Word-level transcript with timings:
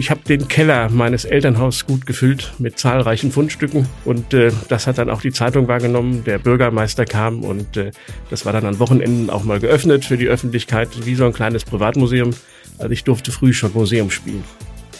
Ich 0.00 0.10
habe 0.10 0.22
den 0.26 0.48
Keller 0.48 0.88
meines 0.88 1.26
Elternhauses 1.26 1.84
gut 1.84 2.06
gefüllt 2.06 2.54
mit 2.58 2.78
zahlreichen 2.78 3.30
Fundstücken 3.30 3.86
und 4.06 4.32
äh, 4.32 4.50
das 4.70 4.86
hat 4.86 4.96
dann 4.96 5.10
auch 5.10 5.20
die 5.20 5.30
Zeitung 5.30 5.68
wahrgenommen. 5.68 6.24
Der 6.24 6.38
Bürgermeister 6.38 7.04
kam 7.04 7.44
und 7.44 7.76
äh, 7.76 7.90
das 8.30 8.46
war 8.46 8.54
dann 8.54 8.64
an 8.64 8.78
Wochenenden 8.78 9.28
auch 9.28 9.44
mal 9.44 9.60
geöffnet 9.60 10.06
für 10.06 10.16
die 10.16 10.26
Öffentlichkeit, 10.26 10.88
wie 11.04 11.16
so 11.16 11.26
ein 11.26 11.34
kleines 11.34 11.66
Privatmuseum. 11.66 12.30
Also 12.78 12.92
ich 12.92 13.04
durfte 13.04 13.30
früh 13.30 13.52
schon 13.52 13.74
Museum 13.74 14.10
spielen. 14.10 14.42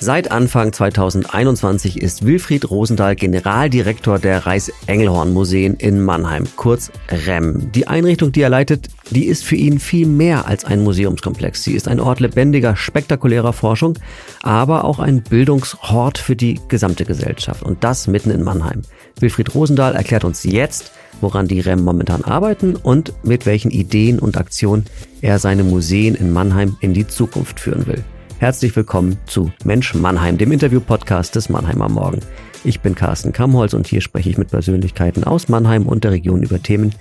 Seit 0.02 0.30
Anfang 0.30 0.72
2021 0.72 2.00
ist 2.00 2.24
Wilfried 2.24 2.70
Rosendahl 2.70 3.16
Generaldirektor 3.16 4.18
der 4.18 4.46
Reichs-Engelhorn-Museen 4.46 5.74
in 5.74 6.00
Mannheim, 6.00 6.44
kurz 6.56 6.90
REM. 7.10 7.70
Die 7.72 7.86
Einrichtung, 7.86 8.32
die 8.32 8.40
er 8.40 8.48
leitet, 8.48 8.88
die 9.10 9.26
ist 9.26 9.44
für 9.44 9.56
ihn 9.56 9.78
viel 9.78 10.06
mehr 10.06 10.46
als 10.46 10.64
ein 10.64 10.82
Museumskomplex. 10.84 11.62
Sie 11.62 11.74
ist 11.74 11.86
ein 11.86 12.00
Ort 12.00 12.20
lebendiger, 12.20 12.76
spektakulärer 12.76 13.52
Forschung, 13.52 13.98
aber 14.42 14.84
auch 14.84 15.00
ein 15.00 15.22
Bildungshort 15.22 16.16
für 16.16 16.34
die 16.34 16.58
gesamte 16.68 17.04
Gesellschaft. 17.04 17.62
Und 17.62 17.84
das 17.84 18.06
mitten 18.06 18.30
in 18.30 18.42
Mannheim. 18.42 18.80
Wilfried 19.18 19.54
Rosendahl 19.54 19.94
erklärt 19.94 20.24
uns 20.24 20.44
jetzt, 20.44 20.92
woran 21.20 21.46
die 21.46 21.60
REM 21.60 21.84
momentan 21.84 22.24
arbeiten 22.24 22.74
und 22.74 23.12
mit 23.22 23.44
welchen 23.44 23.70
Ideen 23.70 24.18
und 24.18 24.38
Aktionen 24.38 24.86
er 25.20 25.38
seine 25.38 25.62
Museen 25.62 26.14
in 26.14 26.32
Mannheim 26.32 26.78
in 26.80 26.94
die 26.94 27.06
Zukunft 27.06 27.60
führen 27.60 27.86
will. 27.86 28.02
Herzlich 28.40 28.74
willkommen 28.74 29.18
zu 29.26 29.52
Mensch 29.64 29.94
Mannheim, 29.94 30.38
dem 30.38 30.50
Interview-Podcast 30.50 31.36
des 31.36 31.50
Mannheimer 31.50 31.90
Morgen. 31.90 32.20
Ich 32.64 32.80
bin 32.80 32.94
Carsten 32.94 33.32
Kamholz 33.34 33.74
und 33.74 33.86
hier 33.86 34.00
spreche 34.00 34.30
ich 34.30 34.38
mit 34.38 34.48
Persönlichkeiten 34.48 35.24
aus 35.24 35.50
Mannheim 35.50 35.86
und 35.86 36.04
der 36.04 36.12
Region 36.12 36.42
über 36.42 36.62
Themen, 36.62 36.94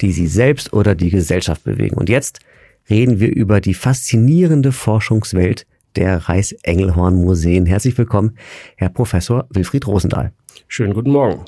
die 0.00 0.10
sie 0.10 0.26
selbst 0.26 0.72
oder 0.72 0.96
die 0.96 1.10
Gesellschaft 1.10 1.62
bewegen. 1.62 1.96
Und 1.96 2.08
jetzt 2.08 2.40
reden 2.90 3.20
wir 3.20 3.32
über 3.32 3.60
die 3.60 3.74
faszinierende 3.74 4.72
Forschungswelt 4.72 5.64
der 5.94 6.28
Reichs-Engelhorn-Museen. 6.28 7.66
Herzlich 7.66 7.96
willkommen, 7.96 8.36
Herr 8.74 8.88
Professor 8.88 9.46
Wilfried 9.50 9.86
Rosendahl. 9.86 10.32
Schönen 10.66 10.94
guten 10.94 11.12
Morgen. 11.12 11.44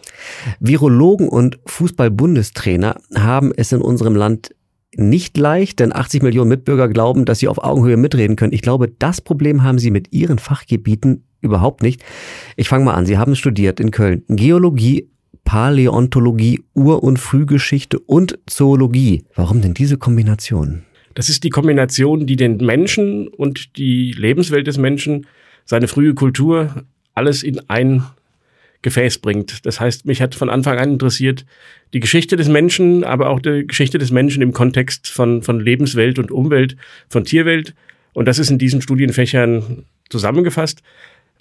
Virologen 0.60 1.28
und 1.28 1.58
Fußball-Bundestrainer 1.66 2.94
haben 3.16 3.50
es 3.56 3.72
in 3.72 3.82
unserem 3.82 4.14
Land 4.14 4.54
nicht 4.96 5.36
leicht, 5.38 5.80
denn 5.80 5.94
80 5.94 6.22
Millionen 6.22 6.48
Mitbürger 6.48 6.88
glauben, 6.88 7.24
dass 7.24 7.38
sie 7.38 7.48
auf 7.48 7.62
Augenhöhe 7.62 7.96
mitreden 7.96 8.36
können. 8.36 8.52
Ich 8.52 8.62
glaube, 8.62 8.88
das 8.88 9.20
Problem 9.20 9.62
haben 9.62 9.78
sie 9.78 9.90
mit 9.90 10.12
ihren 10.12 10.38
Fachgebieten 10.38 11.24
überhaupt 11.40 11.82
nicht. 11.82 12.02
Ich 12.56 12.68
fange 12.68 12.84
mal 12.84 12.94
an. 12.94 13.06
Sie 13.06 13.18
haben 13.18 13.34
studiert 13.34 13.80
in 13.80 13.90
Köln 13.90 14.22
Geologie, 14.28 15.08
Paläontologie, 15.44 16.62
Ur- 16.74 17.02
und 17.02 17.18
Frühgeschichte 17.18 17.98
und 17.98 18.38
Zoologie. 18.46 19.24
Warum 19.34 19.60
denn 19.60 19.74
diese 19.74 19.98
Kombination? 19.98 20.82
Das 21.14 21.28
ist 21.28 21.44
die 21.44 21.50
Kombination, 21.50 22.26
die 22.26 22.36
den 22.36 22.58
Menschen 22.58 23.28
und 23.28 23.76
die 23.76 24.12
Lebenswelt 24.12 24.66
des 24.66 24.78
Menschen, 24.78 25.26
seine 25.64 25.88
frühe 25.88 26.14
Kultur, 26.14 26.84
alles 27.14 27.42
in 27.42 27.60
ein 27.68 28.02
Gefäß 28.82 29.18
bringt. 29.18 29.64
Das 29.64 29.80
heißt, 29.80 30.06
mich 30.06 30.20
hat 30.20 30.34
von 30.34 30.50
Anfang 30.50 30.78
an 30.78 30.92
interessiert 30.92 31.44
die 31.92 32.00
Geschichte 32.00 32.36
des 32.36 32.48
Menschen, 32.48 33.04
aber 33.04 33.28
auch 33.30 33.40
die 33.40 33.66
Geschichte 33.66 33.98
des 33.98 34.10
Menschen 34.10 34.42
im 34.42 34.52
Kontext 34.52 35.08
von, 35.08 35.42
von 35.42 35.60
Lebenswelt 35.60 36.18
und 36.18 36.30
Umwelt, 36.30 36.76
von 37.08 37.24
Tierwelt. 37.24 37.74
Und 38.12 38.26
das 38.26 38.38
ist 38.38 38.50
in 38.50 38.58
diesen 38.58 38.82
Studienfächern 38.82 39.84
zusammengefasst. 40.08 40.82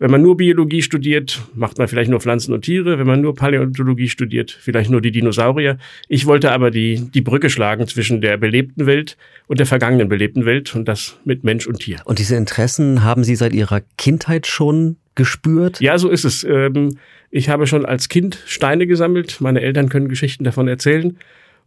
Wenn 0.01 0.09
man 0.09 0.23
nur 0.23 0.35
Biologie 0.35 0.81
studiert, 0.81 1.43
macht 1.53 1.77
man 1.77 1.87
vielleicht 1.87 2.09
nur 2.09 2.19
Pflanzen 2.19 2.53
und 2.53 2.63
Tiere. 2.63 2.97
Wenn 2.97 3.05
man 3.05 3.21
nur 3.21 3.35
Paläontologie 3.35 4.09
studiert, 4.09 4.49
vielleicht 4.49 4.89
nur 4.89 4.99
die 4.99 5.11
Dinosaurier. 5.11 5.77
Ich 6.07 6.25
wollte 6.25 6.51
aber 6.51 6.71
die, 6.71 7.07
die 7.13 7.21
Brücke 7.21 7.51
schlagen 7.51 7.87
zwischen 7.87 8.19
der 8.19 8.37
belebten 8.37 8.87
Welt 8.87 9.15
und 9.45 9.59
der 9.59 9.67
vergangenen 9.67 10.09
belebten 10.09 10.43
Welt 10.43 10.73
und 10.73 10.87
das 10.87 11.19
mit 11.23 11.43
Mensch 11.43 11.67
und 11.67 11.81
Tier. 11.81 11.99
Und 12.05 12.17
diese 12.17 12.35
Interessen 12.35 13.03
haben 13.03 13.23
Sie 13.23 13.35
seit 13.35 13.53
Ihrer 13.53 13.81
Kindheit 13.97 14.47
schon 14.47 14.97
gespürt? 15.15 15.81
Ja, 15.81 15.97
so 15.97 16.09
ist 16.09 16.25
es. 16.25 16.43
Ähm, 16.43 16.97
ich 17.29 17.49
habe 17.49 17.67
schon 17.67 17.85
als 17.85 18.09
Kind 18.09 18.39
Steine 18.45 18.87
gesammelt. 18.87 19.41
Meine 19.41 19.61
Eltern 19.61 19.89
können 19.89 20.09
Geschichten 20.09 20.43
davon 20.43 20.67
erzählen. 20.67 21.17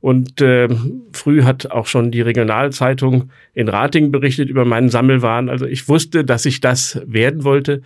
Und 0.00 0.42
äh, 0.42 0.68
früh 1.12 1.44
hat 1.44 1.70
auch 1.70 1.86
schon 1.86 2.10
die 2.10 2.20
Regionalzeitung 2.20 3.30
in 3.54 3.68
Rating 3.68 4.12
berichtet 4.12 4.50
über 4.50 4.66
meinen 4.66 4.90
Sammelwahn. 4.90 5.48
Also 5.48 5.64
ich 5.64 5.88
wusste, 5.88 6.24
dass 6.24 6.44
ich 6.44 6.60
das 6.60 7.00
werden 7.06 7.42
wollte, 7.44 7.80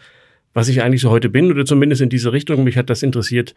was 0.53 0.69
ich 0.69 0.83
eigentlich 0.83 1.01
so 1.01 1.11
heute 1.11 1.29
bin, 1.29 1.53
oder 1.53 1.65
zumindest 1.65 2.03
in 2.03 2.09
diese 2.09 2.33
Richtung. 2.33 2.65
Mich 2.65 2.77
hat 2.77 2.91
das 2.91 3.05
interessiert. 3.05 3.55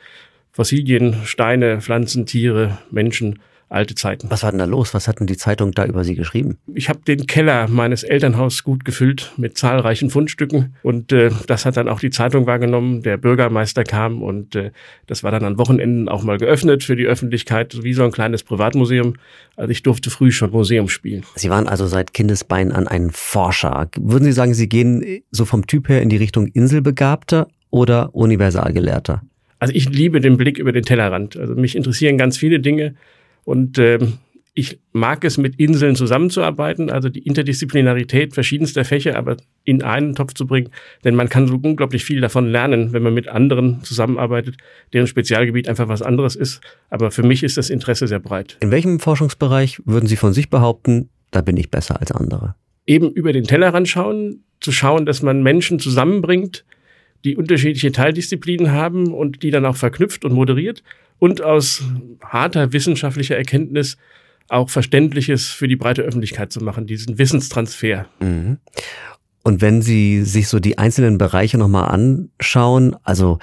Fossilien, 0.51 1.16
Steine, 1.25 1.81
Pflanzen, 1.81 2.28
Tiere, 2.28 2.78
Menschen 2.91 3.40
alte 3.72 3.96
Zeiten. 3.96 4.30
Was 4.30 4.44
war 4.44 4.52
denn 4.52 4.59
da 4.59 4.66
los? 4.66 4.94
Was 4.94 5.08
hat 5.08 5.20
denn 5.20 5.28
die 5.28 5.38
Zeitung 5.38 5.72
da 5.72 5.86
über 5.86 6.04
Sie 6.04 6.16
geschrieben? 6.16 6.58
Ich 6.74 6.90
habe 6.90 7.00
den 7.08 7.26
Keller 7.26 7.68
meines 7.68 8.04
Elternhauses 8.04 8.64
gut 8.64 8.86
gefüllt 8.86 9.32
mit 9.38 9.58
zahlreichen 9.58 10.09
Fundstücken 10.09 10.76
und 10.84 11.12
äh, 11.12 11.32
das 11.48 11.66
hat 11.66 11.78
dann 11.78 11.88
auch 11.88 12.00
die 12.00 12.09
Zeitung 12.09 12.46
wahrgenommen. 12.46 13.02
Der 13.02 13.18
Bürgermeister 13.18 13.84
kam 13.84 14.22
und 14.22 14.56
äh, 14.56 14.72
das 15.08 15.24
war 15.24 15.32
dann 15.32 15.44
an 15.44 15.58
Wochenenden 15.58 16.09
auch 16.09 16.24
mal 16.24 16.38
geöffnet 16.38 16.84
für 16.84 16.96
die 16.96 17.06
Öffentlichkeit, 17.06 17.84
wie 17.84 17.94
so 17.94 18.04
ein 18.04 18.12
kleines 18.12 18.44
Privatmuseum. 18.44 19.16
Also 19.56 19.72
ich 19.72 19.84
durfte 19.84 20.09
früh 20.09 20.32
schon 20.32 20.52
Museum 20.52 20.90
spielen. 20.90 21.24
Sie 21.36 21.50
waren 21.50 21.68
also 21.68 21.88
seit 21.88 22.14
Kindesbein 22.14 22.72
an 22.72 22.88
ein 22.88 23.09
Forscher. 23.12 23.90
Würden 23.98 24.26
Sie 24.26 24.34
sagen, 24.34 24.53
Sie 24.53 24.68
gehen 24.68 25.22
so 25.32 25.46
vom 25.46 25.66
Typ 25.66 25.88
her 25.88 26.02
in 26.02 26.09
die 26.09 26.18
Richtung 26.18 26.48
Inselbegabter 26.48 27.48
oder 27.70 28.14
Universalgelehrter? 28.14 29.22
Also 29.59 29.74
ich 29.76 29.88
liebe 29.90 30.20
den 30.20 30.38
Blick 30.38 30.58
über 30.58 30.72
den 30.72 30.84
Tellerrand. 30.84 31.38
Also 31.38 31.56
mich 31.56 31.76
interessieren 31.76 32.18
ganz 32.18 32.38
viele 32.38 32.59
Dinge 32.59 32.96
und 33.44 33.78
ähm, 33.78 34.13
ich 34.53 34.79
mag 34.91 35.24
es, 35.24 35.38
mit 35.38 35.56
Inseln 35.59 35.96
zusammenzuarbeiten, 35.96 36.90
also 36.90 37.07
die 37.07 37.25
Interdisziplinarität 37.25 38.34
verschiedenster 38.34 38.84
Fächer, 38.84 39.18
aber 39.18 39.38
in 39.63 39.81
einen 39.81 40.13
Topf 40.13 40.34
zu 40.34 40.46
bringen. 40.46 40.69
Denn 41.06 41.16
man 41.16 41.29
kann 41.29 41.47
so 41.47 41.56
unglaublich 41.56 42.03
viel 42.03 42.19
davon 42.19 42.47
lernen, 42.47 42.91
wenn 42.91 43.02
man 43.02 43.13
mit 43.13 43.29
anderen 43.29 43.81
zusammenarbeitet, 43.84 44.57
deren 44.91 45.07
Spezialgebiet 45.07 45.69
einfach 45.69 45.88
was 45.88 46.02
anderes 46.02 46.35
ist. 46.35 46.59
Aber 46.90 47.12
für 47.12 47.24
mich 47.24 47.44
ist 47.44 47.57
das 47.57 47.69
Interesse 47.69 48.07
sehr 48.07 48.19
breit. 48.19 48.57
In 48.59 48.72
welchem 48.72 49.00
Forschungsbereich 49.00 49.81
würden 49.85 50.08
Sie 50.08 50.18
von 50.18 50.34
sich 50.34 50.50
behaupten, 50.50 51.09
da 51.31 51.41
bin 51.41 51.56
ich 51.56 51.72
besser 51.72 52.02
als 52.02 52.12
andere? 52.12 52.56
Eben 52.85 53.09
über 53.09 53.31
den 53.31 53.46
Tellerrand 53.46 53.88
schauen, 53.88 54.44
zu 54.59 54.73
schauen, 54.73 55.06
dass 55.06 55.22
man 55.22 55.44
Menschen 55.44 55.79
zusammenbringt, 55.79 56.66
die 57.23 57.38
unterschiedliche 57.38 57.91
Teildisziplinen 57.94 58.72
haben 58.72 59.13
und 59.13 59.44
die 59.44 59.52
dann 59.52 59.66
auch 59.66 59.78
verknüpft 59.78 60.25
und 60.25 60.34
moderiert 60.34 60.84
und 61.22 61.44
aus 61.44 61.84
harter 62.24 62.74
wissenschaftlicher 62.74 63.38
Erkenntnis 63.38 63.98
auch 64.50 64.72
Verständliches 64.72 65.50
für 65.50 65.68
die 65.68 65.76
breite 65.76 66.02
Öffentlichkeit 66.02 66.52
zu 66.52 66.64
machen, 66.64 66.88
diesen 66.88 67.20
Wissenstransfer. 67.20 68.08
Mhm. 68.20 68.58
Und 69.44 69.62
wenn 69.62 69.84
Sie 69.84 70.24
sich 70.24 70.48
so 70.48 70.59
die 70.59 70.80
einzelnen 70.80 71.20
Bereiche 71.20 71.59
nochmal 71.59 71.90
anschauen, 71.90 72.96
also 73.04 73.38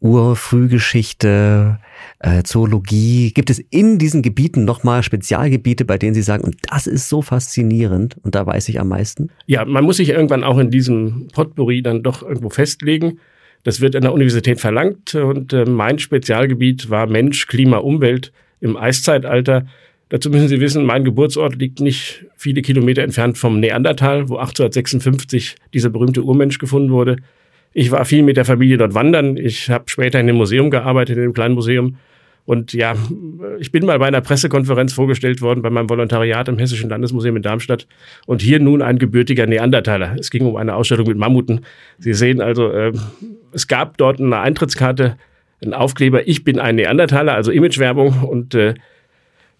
Urfrühgeschichte, 0.00 1.78
äh, 2.18 2.42
Zoologie, 2.42 3.32
gibt 3.32 3.48
es 3.48 3.60
in 3.70 3.98
diesen 3.98 4.20
Gebieten 4.20 4.66
nochmal 4.66 5.02
Spezialgebiete, 5.02 5.86
bei 5.86 5.96
denen 5.96 6.14
Sie 6.14 6.22
sagen, 6.22 6.44
und 6.44 6.56
das 6.70 6.86
ist 6.86 7.08
so 7.08 7.22
faszinierend 7.22 8.18
und 8.22 8.34
da 8.34 8.46
weiß 8.46 8.68
ich 8.68 8.78
am 8.78 8.88
meisten? 8.88 9.30
Ja, 9.46 9.64
man 9.64 9.84
muss 9.84 9.96
sich 9.96 10.10
irgendwann 10.10 10.44
auch 10.44 10.58
in 10.58 10.70
diesem 10.70 11.28
Potpourri 11.32 11.82
dann 11.82 12.02
doch 12.02 12.22
irgendwo 12.22 12.50
festlegen. 12.50 13.20
Das 13.64 13.80
wird 13.80 13.94
an 13.94 14.02
der 14.02 14.12
Universität 14.12 14.60
verlangt 14.60 15.14
und 15.14 15.52
äh, 15.52 15.64
mein 15.64 15.98
Spezialgebiet 15.98 16.90
war 16.90 17.06
Mensch, 17.06 17.46
Klima, 17.46 17.78
Umwelt 17.78 18.32
im 18.60 18.76
Eiszeitalter. 18.76 19.66
Dazu 20.08 20.30
müssen 20.30 20.48
Sie 20.48 20.60
wissen, 20.60 20.84
mein 20.84 21.04
Geburtsort 21.04 21.56
liegt 21.56 21.80
nicht 21.80 22.26
viele 22.36 22.60
Kilometer 22.60 23.02
entfernt 23.02 23.38
vom 23.38 23.60
Neandertal, 23.60 24.28
wo 24.28 24.36
1856 24.36 25.56
dieser 25.72 25.90
berühmte 25.90 26.22
Urmensch 26.22 26.58
gefunden 26.58 26.90
wurde. 26.90 27.16
Ich 27.72 27.90
war 27.90 28.04
viel 28.04 28.22
mit 28.22 28.36
der 28.36 28.44
Familie 28.44 28.76
dort 28.76 28.94
wandern. 28.94 29.36
Ich 29.36 29.70
habe 29.70 29.84
später 29.86 30.20
in 30.20 30.26
dem 30.26 30.36
Museum 30.36 30.70
gearbeitet, 30.70 31.16
in 31.16 31.22
dem 31.22 31.32
kleinen 31.32 31.54
Museum 31.54 31.96
und 32.44 32.72
ja, 32.72 32.94
ich 33.60 33.70
bin 33.70 33.86
mal 33.86 33.98
bei 33.98 34.06
einer 34.06 34.20
Pressekonferenz 34.20 34.92
vorgestellt 34.92 35.40
worden 35.40 35.62
bei 35.62 35.70
meinem 35.70 35.88
Volontariat 35.88 36.48
im 36.48 36.58
Hessischen 36.58 36.90
Landesmuseum 36.90 37.36
in 37.36 37.42
Darmstadt 37.42 37.86
und 38.26 38.42
hier 38.42 38.58
nun 38.58 38.82
ein 38.82 38.98
gebürtiger 38.98 39.46
Neandertaler. 39.46 40.16
Es 40.18 40.30
ging 40.30 40.44
um 40.46 40.56
eine 40.56 40.74
Ausstellung 40.74 41.06
mit 41.06 41.16
Mammuten. 41.16 41.64
Sie 41.98 42.14
sehen 42.14 42.40
also, 42.40 42.70
äh, 42.70 42.92
es 43.52 43.68
gab 43.68 43.96
dort 43.96 44.20
eine 44.20 44.40
Eintrittskarte, 44.40 45.16
einen 45.62 45.74
Aufkleber, 45.74 46.26
ich 46.26 46.42
bin 46.42 46.58
ein 46.58 46.74
Neandertaler, 46.74 47.34
also 47.34 47.52
Imagewerbung 47.52 48.24
und 48.24 48.54
äh, 48.54 48.74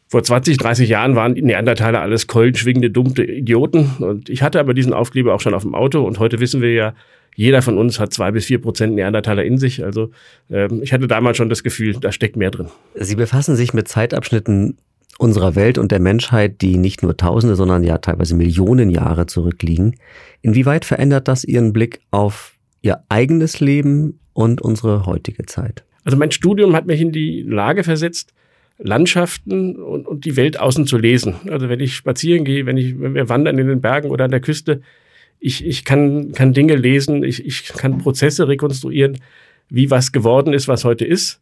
vor 0.08 0.22
20, 0.22 0.58
30 0.58 0.90
Jahren 0.90 1.16
waren 1.16 1.32
Neandertaler 1.32 2.02
alles 2.02 2.26
keulenschwingende, 2.26 2.90
dumme 2.90 3.14
Idioten. 3.24 3.92
Und 4.00 4.28
ich 4.28 4.42
hatte 4.42 4.60
aber 4.60 4.74
diesen 4.74 4.92
Aufkleber 4.92 5.32
auch 5.32 5.40
schon 5.40 5.54
auf 5.54 5.62
dem 5.62 5.74
Auto. 5.74 6.02
Und 6.02 6.18
heute 6.18 6.38
wissen 6.38 6.60
wir 6.60 6.74
ja, 6.74 6.94
jeder 7.34 7.62
von 7.62 7.78
uns 7.78 7.98
hat 7.98 8.12
zwei 8.12 8.30
bis 8.30 8.46
vier 8.46 8.60
Prozent 8.60 8.94
Neandertaler 8.94 9.44
in 9.44 9.58
sich. 9.58 9.84
Also 9.84 10.10
ähm, 10.50 10.80
ich 10.82 10.92
hatte 10.92 11.06
damals 11.06 11.36
schon 11.36 11.48
das 11.48 11.62
Gefühl, 11.62 11.96
da 12.00 12.12
steckt 12.12 12.36
mehr 12.36 12.50
drin. 12.50 12.68
Sie 12.94 13.16
befassen 13.16 13.56
sich 13.56 13.72
mit 13.74 13.88
Zeitabschnitten 13.88 14.76
unserer 15.18 15.54
Welt 15.54 15.78
und 15.78 15.92
der 15.92 16.00
Menschheit, 16.00 16.60
die 16.62 16.76
nicht 16.76 17.02
nur 17.02 17.16
Tausende, 17.16 17.54
sondern 17.54 17.84
ja 17.84 17.98
teilweise 17.98 18.34
Millionen 18.34 18.90
Jahre 18.90 19.26
zurückliegen. 19.26 19.96
Inwieweit 20.40 20.84
verändert 20.84 21.28
das 21.28 21.44
Ihren 21.44 21.72
Blick 21.72 22.00
auf 22.10 22.54
Ihr 22.82 23.04
eigenes 23.08 23.60
Leben 23.60 24.18
und 24.32 24.60
unsere 24.60 25.06
heutige 25.06 25.46
Zeit? 25.46 25.84
Also 26.04 26.18
mein 26.18 26.32
Studium 26.32 26.74
hat 26.74 26.86
mich 26.86 27.00
in 27.00 27.12
die 27.12 27.42
Lage 27.42 27.84
versetzt, 27.84 28.32
Landschaften 28.78 29.76
und, 29.76 30.08
und 30.08 30.24
die 30.24 30.36
Welt 30.36 30.58
außen 30.58 30.86
zu 30.86 30.98
lesen. 30.98 31.36
Also 31.48 31.68
wenn 31.68 31.78
ich 31.78 31.94
spazieren 31.94 32.44
gehe, 32.44 32.66
wenn, 32.66 32.76
ich, 32.76 32.98
wenn 32.98 33.14
wir 33.14 33.28
wandern 33.28 33.58
in 33.58 33.68
den 33.68 33.80
Bergen 33.80 34.10
oder 34.10 34.24
an 34.24 34.32
der 34.32 34.40
Küste, 34.40 34.80
Ich, 35.44 35.66
ich 35.66 35.84
kann, 35.84 36.30
kann 36.32 36.52
Dinge 36.52 36.76
lesen, 36.76 37.24
ich, 37.24 37.44
ich 37.44 37.64
kann 37.64 37.98
Prozesse 37.98 38.46
rekonstruieren, 38.46 39.18
wie 39.68 39.90
was 39.90 40.12
geworden 40.12 40.52
ist, 40.52 40.68
was 40.68 40.84
heute 40.84 41.04
ist. 41.04 41.40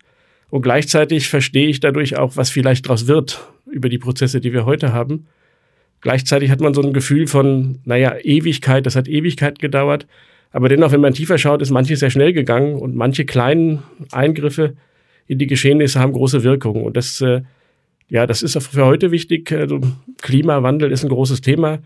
Und 0.48 0.62
gleichzeitig 0.62 1.28
verstehe 1.28 1.68
ich 1.68 1.80
dadurch 1.80 2.16
auch, 2.16 2.36
was 2.36 2.48
vielleicht 2.48 2.86
daraus 2.86 3.06
wird 3.06 3.46
über 3.70 3.90
die 3.90 3.98
Prozesse, 3.98 4.40
die 4.40 4.54
wir 4.54 4.64
heute 4.64 4.94
haben. 4.94 5.26
Gleichzeitig 6.00 6.50
hat 6.50 6.60
man 6.60 6.72
so 6.72 6.80
ein 6.80 6.94
Gefühl 6.94 7.26
von, 7.26 7.80
naja, 7.84 8.16
Ewigkeit, 8.22 8.86
das 8.86 8.96
hat 8.96 9.06
Ewigkeit 9.06 9.58
gedauert. 9.58 10.06
Aber 10.50 10.70
dennoch, 10.70 10.92
wenn 10.92 11.02
man 11.02 11.12
tiefer 11.12 11.36
schaut, 11.36 11.60
ist 11.60 11.70
manches 11.70 12.00
sehr 12.00 12.10
schnell 12.10 12.32
gegangen 12.32 12.76
und 12.76 12.96
manche 12.96 13.26
kleinen 13.26 13.82
Eingriffe 14.10 14.76
in 15.26 15.38
die 15.38 15.46
Geschehnisse 15.46 16.00
haben 16.00 16.12
große 16.12 16.42
Wirkung. 16.42 16.84
Und 16.84 16.96
das, 16.96 17.20
äh, 17.20 17.42
ja, 18.08 18.26
das 18.26 18.42
ist 18.42 18.60
für 18.60 18.86
heute 18.86 19.10
wichtig. 19.10 19.52
Also 19.52 19.80
Klimawandel 20.22 20.90
ist 20.90 21.04
ein 21.04 21.10
großes 21.10 21.42
Thema. 21.42 21.80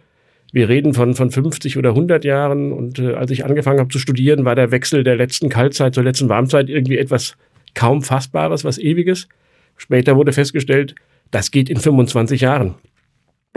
Wir 0.54 0.68
reden 0.68 0.94
von, 0.94 1.14
von 1.16 1.32
50 1.32 1.78
oder 1.78 1.90
100 1.90 2.24
Jahren. 2.24 2.72
Und 2.72 3.00
äh, 3.00 3.14
als 3.14 3.32
ich 3.32 3.44
angefangen 3.44 3.80
habe 3.80 3.90
zu 3.90 3.98
studieren, 3.98 4.44
war 4.44 4.54
der 4.54 4.70
Wechsel 4.70 5.02
der 5.02 5.16
letzten 5.16 5.48
Kaltzeit 5.48 5.96
zur 5.96 6.04
letzten 6.04 6.28
Warmzeit 6.28 6.70
irgendwie 6.70 6.96
etwas 6.96 7.36
kaum 7.74 8.02
Fassbares, 8.02 8.64
was 8.64 8.78
Ewiges. 8.78 9.28
Später 9.76 10.14
wurde 10.14 10.32
festgestellt, 10.32 10.94
das 11.32 11.50
geht 11.50 11.68
in 11.68 11.78
25 11.78 12.40
Jahren. 12.40 12.76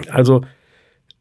Also 0.09 0.41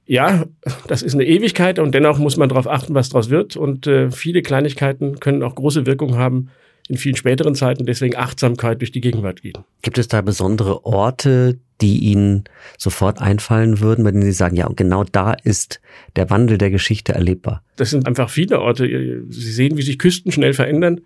ja, 0.06 0.46
das 0.88 1.02
ist 1.02 1.12
eine 1.12 1.26
Ewigkeit 1.26 1.78
und 1.78 1.94
dennoch 1.94 2.18
muss 2.18 2.38
man 2.38 2.48
darauf 2.48 2.68
achten, 2.68 2.94
was 2.94 3.10
daraus 3.10 3.28
wird. 3.28 3.58
Und 3.58 3.86
äh, 3.86 4.10
viele 4.10 4.40
Kleinigkeiten 4.40 5.20
können 5.20 5.42
auch 5.42 5.56
große 5.56 5.84
Wirkung 5.84 6.16
haben 6.16 6.48
in 6.88 6.96
vielen 6.96 7.16
späteren 7.16 7.54
Zeiten. 7.54 7.86
Deswegen 7.86 8.16
Achtsamkeit 8.16 8.80
durch 8.80 8.92
die 8.92 9.00
Gegenwart 9.00 9.42
gehen. 9.42 9.54
Gibt 9.82 9.98
es 9.98 10.08
da 10.08 10.20
besondere 10.20 10.84
Orte, 10.84 11.58
die 11.80 11.98
Ihnen 11.98 12.44
sofort 12.78 13.20
einfallen 13.20 13.80
würden, 13.80 14.04
bei 14.04 14.10
denen 14.10 14.22
Sie 14.22 14.32
sagen, 14.32 14.56
ja, 14.56 14.66
und 14.66 14.76
genau 14.76 15.04
da 15.04 15.32
ist 15.32 15.80
der 16.16 16.30
Wandel 16.30 16.58
der 16.58 16.70
Geschichte 16.70 17.12
erlebbar? 17.12 17.62
Das 17.76 17.90
sind 17.90 18.06
einfach 18.06 18.30
viele 18.30 18.60
Orte. 18.60 18.86
Sie 19.28 19.52
sehen, 19.52 19.76
wie 19.76 19.82
sich 19.82 19.98
Küsten 19.98 20.32
schnell 20.32 20.54
verändern. 20.54 21.00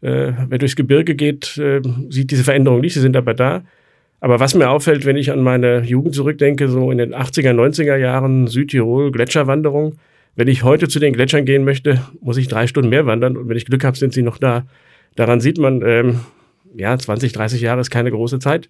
Äh, 0.00 0.32
wer 0.48 0.58
durchs 0.58 0.76
Gebirge 0.76 1.14
geht, 1.14 1.56
äh, 1.58 1.80
sieht 2.08 2.30
diese 2.30 2.44
Veränderung 2.44 2.80
nicht. 2.80 2.94
Sie 2.94 3.00
sind 3.00 3.16
aber 3.16 3.34
da. 3.34 3.64
Aber 4.20 4.40
was 4.40 4.54
mir 4.54 4.70
auffällt, 4.70 5.04
wenn 5.04 5.16
ich 5.16 5.32
an 5.32 5.42
meine 5.42 5.82
Jugend 5.82 6.14
zurückdenke, 6.14 6.68
so 6.68 6.90
in 6.90 6.98
den 6.98 7.14
80er, 7.14 7.52
90er 7.52 7.96
Jahren 7.96 8.46
Südtirol, 8.46 9.12
Gletscherwanderung, 9.12 9.96
wenn 10.36 10.48
ich 10.48 10.62
heute 10.62 10.88
zu 10.88 10.98
den 10.98 11.12
Gletschern 11.12 11.44
gehen 11.44 11.64
möchte, 11.64 12.00
muss 12.20 12.38
ich 12.38 12.48
drei 12.48 12.66
Stunden 12.66 12.88
mehr 12.88 13.06
wandern 13.06 13.36
und 13.36 13.48
wenn 13.48 13.56
ich 13.56 13.66
Glück 13.66 13.84
habe, 13.84 13.96
sind 13.96 14.14
sie 14.14 14.22
noch 14.22 14.38
da. 14.38 14.66
Daran 15.16 15.40
sieht 15.40 15.58
man, 15.58 15.82
ähm, 15.82 16.20
ja, 16.74 16.96
20, 16.98 17.32
30 17.32 17.60
Jahre 17.60 17.80
ist 17.80 17.90
keine 17.90 18.10
große 18.10 18.38
Zeit. 18.38 18.68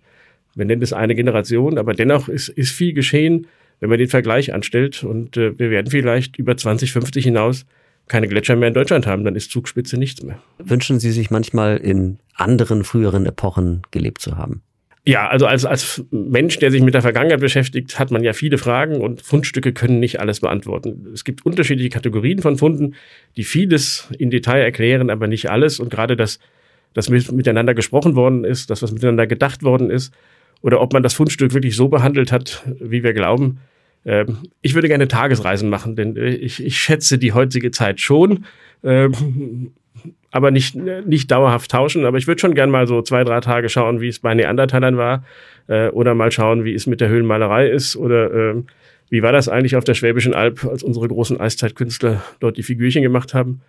Wir 0.54 0.64
nennen 0.64 0.82
es 0.82 0.92
eine 0.92 1.14
Generation, 1.14 1.78
aber 1.78 1.94
dennoch 1.94 2.28
ist, 2.28 2.48
ist 2.48 2.72
viel 2.72 2.92
geschehen, 2.92 3.46
wenn 3.80 3.90
man 3.90 3.98
den 3.98 4.08
Vergleich 4.08 4.52
anstellt 4.52 5.02
und 5.02 5.36
äh, 5.36 5.58
wir 5.58 5.70
werden 5.70 5.90
vielleicht 5.90 6.38
über 6.38 6.56
2050 6.56 7.24
hinaus 7.24 7.66
keine 8.06 8.28
Gletscher 8.28 8.56
mehr 8.56 8.68
in 8.68 8.74
Deutschland 8.74 9.06
haben, 9.06 9.24
dann 9.24 9.34
ist 9.34 9.50
Zugspitze 9.50 9.96
nichts 9.96 10.22
mehr. 10.22 10.38
Wünschen 10.58 11.00
Sie 11.00 11.10
sich 11.10 11.30
manchmal 11.30 11.78
in 11.78 12.18
anderen 12.34 12.84
früheren 12.84 13.26
Epochen 13.26 13.82
gelebt 13.90 14.20
zu 14.20 14.36
haben? 14.36 14.62
Ja, 15.06 15.28
also 15.28 15.46
als, 15.46 15.66
als 15.66 16.02
Mensch, 16.10 16.58
der 16.58 16.70
sich 16.70 16.80
mit 16.80 16.94
der 16.94 17.02
Vergangenheit 17.02 17.40
beschäftigt, 17.40 17.98
hat 17.98 18.10
man 18.10 18.24
ja 18.24 18.32
viele 18.32 18.56
Fragen 18.56 19.02
und 19.02 19.20
Fundstücke 19.20 19.74
können 19.74 20.00
nicht 20.00 20.18
alles 20.18 20.40
beantworten. 20.40 21.08
Es 21.12 21.24
gibt 21.24 21.44
unterschiedliche 21.44 21.90
Kategorien 21.90 22.40
von 22.40 22.56
Funden, 22.56 22.94
die 23.36 23.44
vieles 23.44 24.08
in 24.18 24.30
Detail 24.30 24.62
erklären, 24.62 25.10
aber 25.10 25.26
nicht 25.26 25.50
alles. 25.50 25.78
Und 25.78 25.90
gerade 25.90 26.16
das, 26.16 26.38
das 26.94 27.10
miteinander 27.10 27.74
gesprochen 27.74 28.16
worden 28.16 28.44
ist, 28.44 28.70
das, 28.70 28.82
was 28.82 28.92
miteinander 28.92 29.26
gedacht 29.26 29.62
worden 29.62 29.90
ist, 29.90 30.14
oder 30.62 30.80
ob 30.80 30.94
man 30.94 31.02
das 31.02 31.12
Fundstück 31.12 31.52
wirklich 31.52 31.76
so 31.76 31.88
behandelt 31.88 32.32
hat, 32.32 32.62
wie 32.80 33.02
wir 33.02 33.12
glauben. 33.12 33.58
Ähm, 34.06 34.38
ich 34.62 34.74
würde 34.74 34.88
gerne 34.88 35.08
Tagesreisen 35.08 35.68
machen, 35.68 35.96
denn 35.96 36.16
äh, 36.16 36.30
ich, 36.30 36.64
ich 36.64 36.78
schätze 36.78 37.18
die 37.18 37.34
heutige 37.34 37.70
Zeit 37.70 38.00
schon. 38.00 38.46
Ähm, 38.82 39.72
aber 40.34 40.50
nicht, 40.50 40.74
nicht 40.74 41.30
dauerhaft 41.30 41.70
tauschen. 41.70 42.04
Aber 42.04 42.18
ich 42.18 42.26
würde 42.26 42.40
schon 42.40 42.56
gern 42.56 42.68
mal 42.68 42.88
so 42.88 43.02
zwei, 43.02 43.22
drei 43.22 43.38
Tage 43.38 43.68
schauen, 43.68 44.00
wie 44.00 44.08
es 44.08 44.18
bei 44.18 44.34
Neandertalern 44.34 44.96
war. 44.96 45.24
Äh, 45.68 45.90
oder 45.90 46.16
mal 46.16 46.32
schauen, 46.32 46.64
wie 46.64 46.74
es 46.74 46.88
mit 46.88 47.00
der 47.00 47.08
Höhlenmalerei 47.08 47.68
ist. 47.68 47.96
Oder 47.96 48.34
äh, 48.34 48.62
wie 49.10 49.22
war 49.22 49.30
das 49.30 49.48
eigentlich 49.48 49.76
auf 49.76 49.84
der 49.84 49.94
Schwäbischen 49.94 50.34
Alb, 50.34 50.64
als 50.64 50.82
unsere 50.82 51.06
großen 51.06 51.38
Eiszeitkünstler 51.38 52.20
dort 52.40 52.56
die 52.56 52.64
Figürchen 52.64 53.02
gemacht 53.02 53.32
haben. 53.32 53.60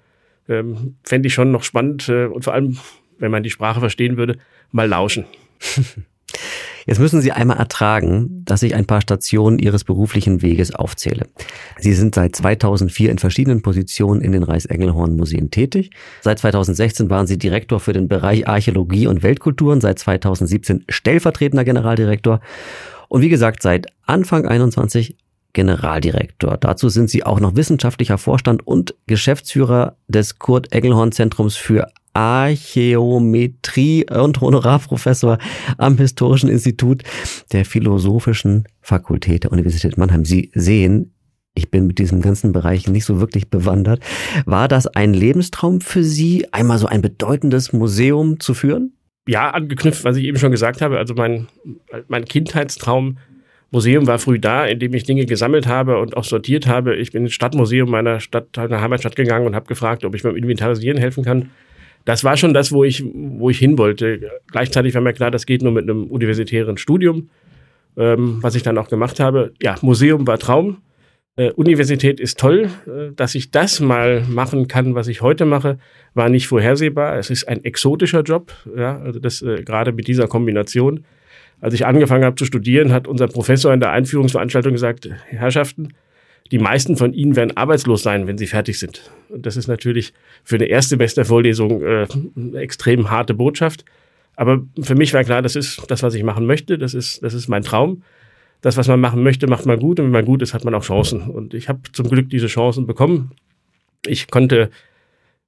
Ähm, 0.49 0.95
Fände 1.03 1.27
ich 1.27 1.35
schon 1.35 1.51
noch 1.51 1.61
spannend. 1.61 2.09
Äh, 2.09 2.25
und 2.25 2.43
vor 2.43 2.55
allem, 2.55 2.79
wenn 3.19 3.29
man 3.29 3.43
die 3.43 3.51
Sprache 3.51 3.79
verstehen 3.79 4.17
würde, 4.17 4.39
mal 4.71 4.87
lauschen. 4.87 5.25
Jetzt 6.85 6.99
müssen 6.99 7.19
Sie 7.19 7.31
einmal 7.31 7.57
ertragen, 7.57 8.43
dass 8.45 8.61
ich 8.61 8.75
ein 8.75 8.85
paar 8.85 9.01
Stationen 9.01 9.57
Ihres 9.57 9.83
beruflichen 9.83 10.41
Weges 10.41 10.73
aufzähle. 10.73 11.27
Sie 11.79 11.93
sind 11.93 12.13
seit 12.13 12.35
2004 12.35 13.09
in 13.09 13.17
verschiedenen 13.17 13.63
Positionen 13.63 14.21
in 14.21 14.31
den 14.31 14.43
Reichsengelhorn-Museen 14.43 15.49
tätig. 15.49 15.89
Seit 16.21 16.39
2016 16.39 17.09
waren 17.09 17.25
Sie 17.25 17.39
Direktor 17.39 17.79
für 17.79 17.93
den 17.93 18.07
Bereich 18.07 18.47
Archäologie 18.47 19.07
und 19.07 19.23
Weltkulturen, 19.23 19.81
seit 19.81 19.97
2017 19.97 20.85
stellvertretender 20.87 21.63
Generaldirektor 21.63 22.39
und 23.07 23.21
wie 23.21 23.29
gesagt 23.29 23.63
seit 23.63 23.87
Anfang 24.05 24.45
21 24.45 25.15
Generaldirektor. 25.53 26.57
Dazu 26.57 26.89
sind 26.89 27.09
Sie 27.09 27.23
auch 27.23 27.39
noch 27.39 27.55
wissenschaftlicher 27.55 28.19
Vorstand 28.19 28.67
und 28.67 28.93
Geschäftsführer 29.07 29.95
des 30.07 30.37
Kurt 30.37 30.71
Engelhorn 30.71 31.11
Zentrums 31.11 31.55
für 31.55 31.87
Archäometrie 32.15 34.05
und 34.09 34.39
Honorarprofessor 34.39 35.37
am 35.77 35.97
Historischen 35.97 36.49
Institut 36.49 37.03
der 37.51 37.65
Philosophischen 37.65 38.63
Fakultät 38.81 39.43
der 39.43 39.51
Universität 39.51 39.97
Mannheim. 39.97 40.23
Sie 40.23 40.49
sehen, 40.55 41.13
ich 41.53 41.69
bin 41.69 41.87
mit 41.87 41.99
diesem 41.99 42.21
ganzen 42.21 42.53
Bereich 42.53 42.87
nicht 42.87 43.05
so 43.05 43.19
wirklich 43.19 43.49
bewandert. 43.49 44.01
War 44.45 44.67
das 44.67 44.87
ein 44.87 45.13
Lebenstraum 45.13 45.81
für 45.81 46.03
Sie, 46.03 46.47
einmal 46.53 46.77
so 46.77 46.87
ein 46.87 47.01
bedeutendes 47.01 47.73
Museum 47.73 48.39
zu 48.39 48.53
führen? 48.53 48.93
Ja, 49.27 49.49
angeknüpft, 49.51 50.03
was 50.03 50.17
ich 50.17 50.25
eben 50.25 50.37
schon 50.37 50.51
gesagt 50.51 50.81
habe. 50.81 50.97
Also 50.97 51.15
mein, 51.15 51.47
mein 52.07 52.25
Kindheitstraum 52.25 53.17
Museum 53.71 54.07
war 54.07 54.19
früh 54.19 54.39
da, 54.39 54.65
in 54.65 54.79
dem 54.79 54.93
ich 54.93 55.03
Dinge 55.03 55.25
gesammelt 55.25 55.67
habe 55.67 55.99
und 55.99 56.15
auch 56.15 56.23
sortiert 56.23 56.67
habe. 56.67 56.95
Ich 56.95 57.11
bin 57.11 57.23
ins 57.23 57.33
Stadtmuseum 57.33 57.89
meiner 57.89 58.21
Stadt, 58.21 58.55
meiner 58.55 58.79
Heimatstadt 58.79 59.17
gegangen 59.17 59.47
und 59.47 59.55
habe 59.55 59.65
gefragt, 59.65 60.05
ob 60.05 60.15
ich 60.15 60.23
beim 60.23 60.35
Inventarisieren 60.35 60.97
helfen 60.97 61.25
kann 61.25 61.49
das 62.05 62.23
war 62.23 62.37
schon 62.37 62.53
das, 62.53 62.71
wo 62.71 62.83
ich, 62.83 63.03
wo 63.03 63.49
ich 63.49 63.57
hin 63.57 63.77
wollte. 63.77 64.31
Gleichzeitig 64.51 64.93
war 64.93 65.01
mir 65.01 65.13
klar, 65.13 65.31
das 65.31 65.45
geht 65.45 65.61
nur 65.61 65.71
mit 65.71 65.83
einem 65.83 66.05
universitären 66.05 66.77
Studium, 66.77 67.29
ähm, 67.97 68.37
was 68.41 68.55
ich 68.55 68.63
dann 68.63 68.77
auch 68.77 68.87
gemacht 68.87 69.19
habe. 69.19 69.53
Ja, 69.61 69.75
Museum 69.81 70.25
war 70.27 70.37
Traum. 70.37 70.77
Äh, 71.35 71.51
Universität 71.51 72.19
ist 72.19 72.39
toll. 72.39 72.69
Äh, 72.85 73.13
dass 73.15 73.35
ich 73.35 73.51
das 73.51 73.79
mal 73.79 74.21
machen 74.29 74.67
kann, 74.67 74.93
was 74.95 75.07
ich 75.07 75.21
heute 75.21 75.45
mache, 75.45 75.79
war 76.13 76.29
nicht 76.29 76.47
vorhersehbar. 76.47 77.17
Es 77.17 77.29
ist 77.29 77.47
ein 77.47 77.63
exotischer 77.63 78.21
Job, 78.21 78.53
ja, 78.77 78.99
also 78.99 79.19
das 79.19 79.41
äh, 79.41 79.63
gerade 79.63 79.91
mit 79.91 80.07
dieser 80.07 80.27
Kombination. 80.27 81.05
Als 81.59 81.73
ich 81.73 81.85
angefangen 81.85 82.23
habe 82.23 82.35
zu 82.35 82.45
studieren, 82.45 82.91
hat 82.91 83.07
unser 83.07 83.27
Professor 83.27 83.73
in 83.73 83.79
der 83.79 83.91
Einführungsveranstaltung 83.91 84.73
gesagt, 84.73 85.09
Herrschaften, 85.27 85.89
die 86.51 86.59
meisten 86.59 86.95
von 86.95 87.13
ihnen 87.13 87.35
werden 87.35 87.57
arbeitslos 87.57 88.03
sein, 88.03 88.27
wenn 88.27 88.37
sie 88.37 88.47
fertig 88.47 88.77
sind. 88.77 89.09
Und 89.29 89.45
das 89.45 89.57
ist 89.57 89.67
natürlich 89.67 90.13
für 90.43 90.55
eine 90.55 90.65
erste 90.65 90.97
beste 90.97 91.25
Vorlesung 91.25 91.81
äh, 91.81 92.07
eine 92.35 92.59
extrem 92.59 93.09
harte 93.09 93.33
Botschaft. 93.33 93.83
Aber 94.35 94.61
für 94.81 94.95
mich 94.95 95.13
war 95.13 95.23
klar, 95.23 95.41
das 95.41 95.55
ist 95.55 95.81
das, 95.87 96.03
was 96.03 96.13
ich 96.13 96.23
machen 96.23 96.45
möchte. 96.45 96.77
Das 96.77 96.93
ist, 96.93 97.23
das 97.23 97.33
ist 97.33 97.47
mein 97.47 97.63
Traum. 97.63 98.03
Das, 98.61 98.77
was 98.77 98.87
man 98.87 98.99
machen 98.99 99.23
möchte, 99.23 99.47
macht 99.47 99.65
man 99.65 99.79
gut. 99.79 99.99
Und 99.99 100.07
wenn 100.07 100.11
man 100.11 100.25
gut 100.25 100.41
ist, 100.41 100.53
hat 100.53 100.65
man 100.65 100.75
auch 100.75 100.83
Chancen. 100.83 101.21
Und 101.21 101.53
ich 101.53 101.67
habe 101.69 101.79
zum 101.93 102.09
Glück 102.09 102.29
diese 102.29 102.47
Chancen 102.47 102.85
bekommen. 102.85 103.31
Ich 104.05 104.27
konnte 104.27 104.69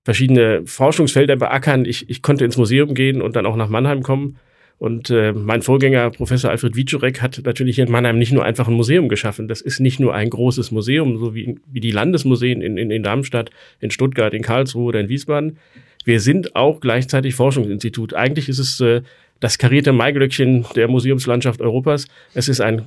verschiedene 0.03 0.65
Forschungsfelder 0.65 1.35
beackern. 1.35 1.85
Ich, 1.85 2.09
ich 2.09 2.21
konnte 2.21 2.45
ins 2.45 2.57
Museum 2.57 2.93
gehen 2.93 3.21
und 3.21 3.35
dann 3.35 3.45
auch 3.45 3.55
nach 3.55 3.69
Mannheim 3.69 4.03
kommen. 4.03 4.37
Und 4.79 5.09
äh, 5.09 5.33
mein 5.33 5.63
Vorgänger, 5.63 6.11
Professor 6.11 6.51
Alfred 6.51 6.75
Wiczurek, 6.75 7.21
hat 7.21 7.41
natürlich 7.43 7.79
in 7.79 7.89
Mannheim 7.89 8.19
nicht 8.19 8.31
nur 8.31 8.43
einfach 8.43 8.67
ein 8.67 8.75
Museum 8.75 9.09
geschaffen. 9.09 9.47
Das 9.47 9.61
ist 9.61 9.79
nicht 9.79 9.99
nur 9.99 10.13
ein 10.13 10.29
großes 10.29 10.71
Museum, 10.71 11.17
so 11.17 11.33
wie, 11.33 11.57
wie 11.71 11.79
die 11.79 11.91
Landesmuseen 11.91 12.61
in, 12.61 12.77
in, 12.77 12.91
in 12.91 13.01
Darmstadt, 13.01 13.49
in 13.79 13.89
Stuttgart, 13.89 14.33
in 14.35 14.43
Karlsruhe 14.43 14.85
oder 14.85 14.99
in 14.99 15.09
Wiesbaden. 15.09 15.57
Wir 16.05 16.19
sind 16.19 16.55
auch 16.55 16.79
gleichzeitig 16.79 17.33
Forschungsinstitut. 17.33 18.13
Eigentlich 18.13 18.49
ist 18.49 18.59
es 18.59 18.79
äh, 18.79 19.01
das 19.39 19.57
karierte 19.57 19.93
Maiglöckchen 19.93 20.65
der 20.75 20.87
Museumslandschaft 20.87 21.59
Europas. 21.61 22.07
Es 22.33 22.47
ist 22.47 22.61
ein 22.61 22.85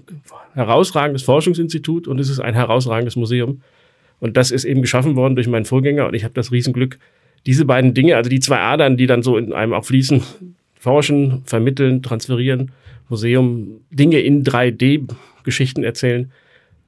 herausragendes 0.54 1.22
Forschungsinstitut 1.22 2.08
und 2.08 2.18
es 2.20 2.28
ist 2.28 2.40
ein 2.40 2.54
herausragendes 2.54 3.16
Museum. 3.16 3.62
Und 4.20 4.36
das 4.36 4.50
ist 4.50 4.64
eben 4.64 4.80
geschaffen 4.82 5.16
worden 5.16 5.34
durch 5.34 5.48
meinen 5.48 5.64
Vorgänger 5.64 6.06
und 6.06 6.14
ich 6.14 6.24
habe 6.24 6.34
das 6.34 6.52
Riesenglück, 6.52 6.98
diese 7.46 7.64
beiden 7.64 7.94
Dinge, 7.94 8.16
also 8.16 8.28
die 8.28 8.40
zwei 8.40 8.58
Adern, 8.58 8.96
die 8.96 9.06
dann 9.06 9.22
so 9.22 9.38
in 9.38 9.52
einem 9.52 9.72
auch 9.72 9.84
fließen, 9.84 10.22
forschen, 10.80 11.42
vermitteln, 11.44 12.02
transferieren, 12.02 12.72
Museum, 13.08 13.82
Dinge 13.90 14.20
in 14.20 14.44
3D-Geschichten 14.44 15.84
erzählen, 15.84 16.32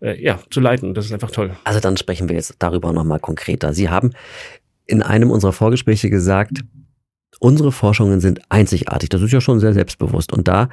äh, 0.01 0.21
ja, 0.21 0.41
zu 0.51 0.61
leiten. 0.61 0.95
Das 0.95 1.05
ist 1.05 1.13
einfach 1.13 1.31
toll. 1.31 1.53
Also 1.65 1.79
dann 1.79 1.97
sprechen 1.97 2.29
wir 2.29 2.37
jetzt 2.37 2.57
darüber 2.59 2.93
nochmal 2.93 3.21
konkreter. 3.21 3.75
Sie 3.75 3.91
haben 3.91 4.11
in 4.87 5.03
einem 5.03 5.31
unserer 5.31 5.53
Vorgespräche 5.53 6.11
gesagt, 6.11 6.65
unsere 7.39 7.71
Forschungen 7.71 8.21
sind 8.21 8.41
einzigartig. 8.49 9.11
Das 9.11 9.21
ist 9.21 9.33
ja 9.33 9.41
schon 9.41 9.61
sehr 9.61 9.75
selbstbewusst. 9.75 10.33
Und 10.33 10.49
da 10.49 10.71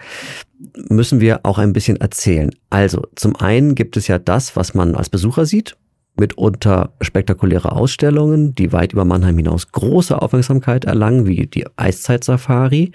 müssen 0.89 1.19
wir 1.19 1.41
auch 1.43 1.57
ein 1.57 1.73
bisschen 1.73 1.97
erzählen. 1.97 2.51
Also 2.69 3.07
zum 3.15 3.35
einen 3.35 3.75
gibt 3.75 3.97
es 3.97 4.07
ja 4.07 4.17
das, 4.17 4.55
was 4.55 4.73
man 4.73 4.95
als 4.95 5.09
Besucher 5.09 5.45
sieht, 5.45 5.75
mitunter 6.19 6.93
spektakuläre 7.01 7.71
Ausstellungen, 7.71 8.53
die 8.55 8.71
weit 8.71 8.93
über 8.93 9.05
Mannheim 9.05 9.37
hinaus 9.37 9.71
große 9.71 10.21
Aufmerksamkeit 10.21 10.85
erlangen, 10.85 11.25
wie 11.25 11.47
die 11.47 11.65
Eiszeit-Safari. 11.77 12.91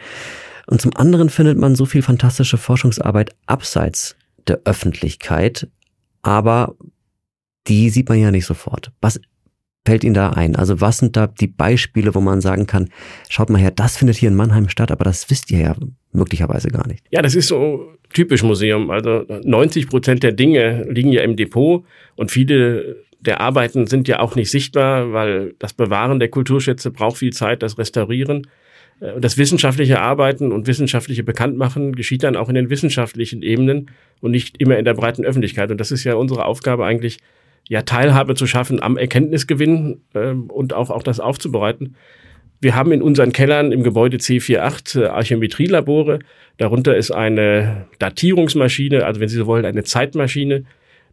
Und 0.66 0.80
zum 0.80 0.96
anderen 0.96 1.28
findet 1.28 1.58
man 1.58 1.74
so 1.74 1.86
viel 1.86 2.02
fantastische 2.02 2.56
Forschungsarbeit 2.56 3.34
abseits 3.46 4.16
der 4.46 4.60
Öffentlichkeit, 4.64 5.68
aber 6.22 6.74
die 7.66 7.90
sieht 7.90 8.08
man 8.08 8.18
ja 8.18 8.30
nicht 8.30 8.46
sofort. 8.46 8.92
Was 9.00 9.20
fällt 9.86 10.04
Ihnen 10.04 10.14
da 10.14 10.30
ein? 10.30 10.56
Also 10.56 10.80
was 10.80 10.98
sind 10.98 11.16
da 11.16 11.26
die 11.26 11.46
Beispiele, 11.46 12.14
wo 12.14 12.20
man 12.20 12.40
sagen 12.40 12.66
kann, 12.66 12.88
schaut 13.28 13.50
mal 13.50 13.60
her, 13.60 13.70
das 13.70 13.96
findet 13.96 14.16
hier 14.16 14.28
in 14.28 14.34
Mannheim 14.34 14.68
statt, 14.68 14.90
aber 14.90 15.04
das 15.04 15.28
wisst 15.30 15.50
ihr 15.50 15.60
ja 15.60 15.76
möglicherweise 16.12 16.68
gar 16.68 16.86
nicht. 16.86 17.04
Ja, 17.10 17.20
das 17.22 17.34
ist 17.34 17.48
so 17.48 17.92
typisch 18.12 18.42
Museum. 18.42 18.90
Also 18.90 19.26
90 19.44 19.88
Prozent 19.88 20.22
der 20.22 20.32
Dinge 20.32 20.86
liegen 20.88 21.12
ja 21.12 21.22
im 21.22 21.36
Depot 21.36 21.84
und 22.16 22.30
viele 22.30 23.03
der 23.26 23.40
Arbeiten 23.40 23.86
sind 23.86 24.08
ja 24.08 24.20
auch 24.20 24.36
nicht 24.36 24.50
sichtbar, 24.50 25.12
weil 25.12 25.54
das 25.58 25.72
Bewahren 25.72 26.18
der 26.18 26.28
Kulturschätze 26.28 26.90
braucht 26.90 27.18
viel 27.18 27.32
Zeit, 27.32 27.62
das 27.62 27.78
Restaurieren. 27.78 28.46
Äh, 29.00 29.20
das 29.20 29.38
wissenschaftliche 29.38 30.00
Arbeiten 30.00 30.52
und 30.52 30.66
wissenschaftliche 30.66 31.24
Bekanntmachen 31.24 31.94
geschieht 31.94 32.22
dann 32.22 32.36
auch 32.36 32.48
in 32.48 32.54
den 32.54 32.70
wissenschaftlichen 32.70 33.42
Ebenen 33.42 33.90
und 34.20 34.30
nicht 34.30 34.60
immer 34.60 34.78
in 34.78 34.84
der 34.84 34.94
breiten 34.94 35.24
Öffentlichkeit. 35.24 35.70
Und 35.70 35.78
das 35.78 35.90
ist 35.90 36.04
ja 36.04 36.14
unsere 36.14 36.44
Aufgabe 36.44 36.84
eigentlich, 36.84 37.18
ja 37.68 37.82
Teilhabe 37.82 38.34
zu 38.34 38.46
schaffen 38.46 38.82
am 38.82 38.96
Erkenntnisgewinn 38.96 40.02
äh, 40.14 40.32
und 40.32 40.74
auch, 40.74 40.90
auch 40.90 41.02
das 41.02 41.20
aufzubereiten. 41.20 41.96
Wir 42.60 42.74
haben 42.74 42.92
in 42.92 43.02
unseren 43.02 43.32
Kellern 43.32 43.72
im 43.72 43.82
Gebäude 43.82 44.18
C48 44.18 45.02
äh, 45.02 45.06
Archimetrielabore. 45.06 46.20
Darunter 46.56 46.96
ist 46.96 47.10
eine 47.10 47.86
Datierungsmaschine, 47.98 49.04
also 49.04 49.20
wenn 49.20 49.28
Sie 49.28 49.36
so 49.36 49.46
wollen, 49.46 49.64
eine 49.64 49.84
Zeitmaschine. 49.84 50.64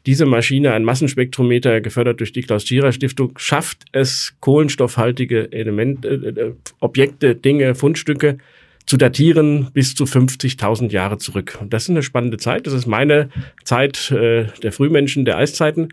Diese 0.06 0.26
Maschine, 0.26 0.74
ein 0.74 0.84
Massenspektrometer, 0.84 1.82
gefördert 1.82 2.20
durch 2.20 2.32
die 2.32 2.42
Klaus-Tschira-Stiftung, 2.42 3.34
schafft 3.38 3.86
es, 3.92 4.36
kohlenstoffhaltige 4.40 5.52
Elemente, 5.52 6.08
äh, 6.08 6.42
äh 6.42 6.54
Objekte, 6.80 7.36
Dinge, 7.36 7.76
Fundstücke 7.76 8.38
zu 8.86 8.98
datieren 8.98 9.70
bis 9.74 9.96
zu 9.96 10.06
50.000 10.06 10.92
Jahre 10.92 11.18
zurück. 11.18 11.58
Und 11.62 11.72
das 11.72 11.84
ist 11.84 11.92
eine 11.92 12.04
spannende 12.04 12.38
Zeit. 12.38 12.66
Das 12.66 12.74
ist 12.74 12.88
meine 12.88 13.30
Zeit 13.64 14.12
äh, 14.12 14.48
der 14.64 14.72
Frühmenschen, 14.72 15.24
der 15.24 15.38
Eiszeiten. 15.38 15.90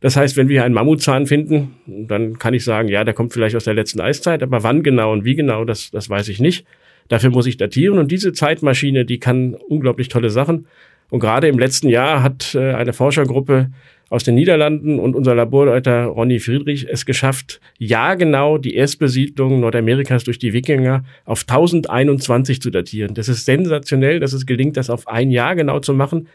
Das 0.00 0.16
heißt, 0.16 0.36
wenn 0.36 0.48
wir 0.48 0.64
einen 0.64 0.74
Mammutzahn 0.74 1.26
finden, 1.26 1.76
dann 1.86 2.38
kann 2.38 2.54
ich 2.54 2.64
sagen, 2.64 2.88
ja, 2.88 3.04
der 3.04 3.12
kommt 3.12 3.34
vielleicht 3.34 3.54
aus 3.54 3.64
der 3.64 3.74
letzten 3.74 4.00
Eiszeit, 4.00 4.42
aber 4.42 4.62
wann 4.62 4.82
genau 4.82 5.12
und 5.12 5.24
wie 5.24 5.34
genau, 5.34 5.64
das, 5.64 5.90
das 5.90 6.08
weiß 6.08 6.28
ich 6.28 6.40
nicht. 6.40 6.64
Dafür 7.08 7.30
muss 7.30 7.46
ich 7.46 7.56
datieren 7.56 7.98
und 7.98 8.10
diese 8.10 8.32
Zeitmaschine, 8.32 9.04
die 9.04 9.18
kann 9.18 9.54
unglaublich 9.54 10.08
tolle 10.08 10.30
Sachen. 10.30 10.66
Und 11.10 11.20
gerade 11.20 11.48
im 11.48 11.58
letzten 11.58 11.88
Jahr 11.88 12.22
hat 12.22 12.54
äh, 12.54 12.72
eine 12.72 12.92
Forschergruppe 12.92 13.70
aus 14.10 14.24
den 14.24 14.34
Niederlanden 14.34 14.98
und 14.98 15.14
unser 15.14 15.36
Laborleiter 15.36 16.06
Ronny 16.06 16.40
Friedrich 16.40 16.88
es 16.90 17.06
geschafft, 17.06 17.60
jahrgenau 17.78 18.58
die 18.58 18.74
Erstbesiedlung 18.74 19.60
Nordamerikas 19.60 20.24
durch 20.24 20.40
die 20.40 20.52
Wikinger 20.52 21.04
auf 21.24 21.42
1021 21.42 22.60
zu 22.60 22.70
datieren. 22.70 23.14
Das 23.14 23.28
ist 23.28 23.44
sensationell, 23.44 24.18
dass 24.18 24.32
es 24.32 24.46
gelingt, 24.46 24.76
das 24.76 24.90
auf 24.90 25.06
ein 25.06 25.30
Jahr 25.30 25.54
genau 25.54 25.78
zu 25.78 25.94
machen. 25.94 26.26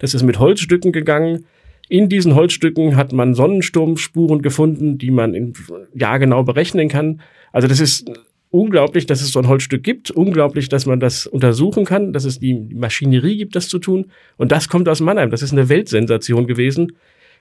Das 0.00 0.12
ist 0.12 0.24
mit 0.24 0.40
Holzstücken 0.40 0.90
gegangen. 0.90 1.44
In 1.88 2.08
diesen 2.08 2.34
Holzstücken 2.34 2.96
hat 2.96 3.12
man 3.12 3.34
Sonnensturmspuren 3.34 4.42
gefunden, 4.42 4.98
die 4.98 5.10
man 5.12 5.34
in 5.34 5.52
Jahr 5.94 6.18
genau 6.18 6.42
berechnen 6.42 6.88
kann. 6.88 7.20
Also 7.52 7.68
das 7.68 7.78
ist 7.78 8.10
unglaublich, 8.50 9.06
dass 9.06 9.22
es 9.22 9.30
so 9.30 9.38
ein 9.38 9.48
Holzstück 9.48 9.82
gibt, 9.82 10.10
unglaublich, 10.10 10.68
dass 10.68 10.86
man 10.86 11.00
das 11.00 11.26
untersuchen 11.26 11.84
kann, 11.84 12.12
dass 12.12 12.24
es 12.24 12.38
die 12.40 12.54
Maschinerie 12.54 13.36
gibt, 13.36 13.56
das 13.56 13.68
zu 13.68 13.78
tun. 13.78 14.06
Und 14.36 14.52
das 14.52 14.68
kommt 14.68 14.88
aus 14.88 15.00
Mannheim. 15.00 15.30
Das 15.30 15.42
ist 15.42 15.52
eine 15.52 15.68
Weltsensation 15.68 16.46
gewesen. 16.46 16.92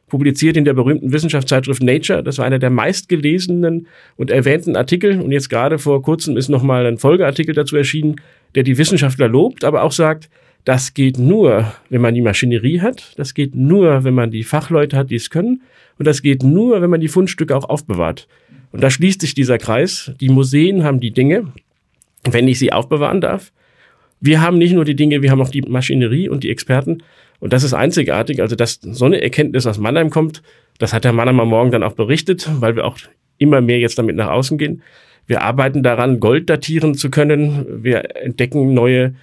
Publiziert 0.07 0.57
in 0.57 0.65
der 0.65 0.73
berühmten 0.73 1.11
Wissenschaftszeitschrift 1.11 1.83
Nature. 1.83 2.23
Das 2.23 2.37
war 2.37 2.45
einer 2.45 2.59
der 2.59 2.69
meistgelesenen 2.69 3.87
und 4.17 4.31
erwähnten 4.31 4.75
Artikel. 4.75 5.19
Und 5.19 5.31
jetzt 5.31 5.49
gerade 5.49 5.77
vor 5.79 6.01
kurzem 6.01 6.37
ist 6.37 6.49
nochmal 6.49 6.85
ein 6.85 6.97
Folgeartikel 6.97 7.53
dazu 7.53 7.75
erschienen, 7.75 8.15
der 8.55 8.63
die 8.63 8.77
Wissenschaftler 8.77 9.27
lobt, 9.27 9.63
aber 9.63 9.83
auch 9.83 9.91
sagt, 9.91 10.29
das 10.65 10.93
geht 10.93 11.17
nur, 11.17 11.71
wenn 11.89 12.01
man 12.01 12.13
die 12.13 12.21
Maschinerie 12.21 12.81
hat. 12.81 13.13
Das 13.17 13.33
geht 13.33 13.55
nur, 13.55 14.03
wenn 14.03 14.13
man 14.13 14.29
die 14.29 14.43
Fachleute 14.43 14.97
hat, 14.97 15.09
die 15.09 15.15
es 15.15 15.29
können. 15.29 15.61
Und 15.97 16.05
das 16.05 16.21
geht 16.21 16.43
nur, 16.43 16.81
wenn 16.81 16.89
man 16.89 17.01
die 17.01 17.07
Fundstücke 17.07 17.55
auch 17.55 17.69
aufbewahrt. 17.69 18.27
Und 18.71 18.81
da 18.83 18.89
schließt 18.89 19.21
sich 19.21 19.33
dieser 19.33 19.57
Kreis. 19.57 20.11
Die 20.19 20.29
Museen 20.29 20.83
haben 20.83 20.99
die 20.99 21.11
Dinge, 21.11 21.51
wenn 22.23 22.47
ich 22.47 22.59
sie 22.59 22.71
aufbewahren 22.71 23.21
darf. 23.21 23.51
Wir 24.21 24.41
haben 24.41 24.57
nicht 24.57 24.73
nur 24.73 24.85
die 24.85 24.95
Dinge, 24.95 25.21
wir 25.21 25.31
haben 25.31 25.41
auch 25.41 25.49
die 25.49 25.61
Maschinerie 25.61 26.29
und 26.29 26.43
die 26.43 26.49
Experten. 26.49 27.03
Und 27.39 27.53
das 27.53 27.63
ist 27.63 27.73
einzigartig. 27.73 28.41
Also, 28.41 28.55
dass 28.55 28.79
so 28.81 29.05
eine 29.05 29.21
Erkenntnis 29.21 29.65
aus 29.65 29.77
Mannheim 29.77 30.09
kommt, 30.09 30.43
das 30.77 30.93
hat 30.93 31.05
der 31.05 31.13
Mannheimer 31.13 31.45
Morgen 31.45 31.71
dann 31.71 31.83
auch 31.83 31.93
berichtet, 31.93 32.49
weil 32.59 32.75
wir 32.75 32.85
auch 32.85 32.97
immer 33.37 33.61
mehr 33.61 33.79
jetzt 33.79 33.97
damit 33.97 34.15
nach 34.15 34.29
außen 34.29 34.57
gehen. 34.57 34.81
Wir 35.25 35.41
arbeiten 35.41 35.83
daran, 35.83 36.19
Gold 36.19 36.49
datieren 36.49 36.95
zu 36.95 37.09
können. 37.09 37.83
Wir 37.83 38.15
entdecken 38.15 38.73
neue 38.73 39.15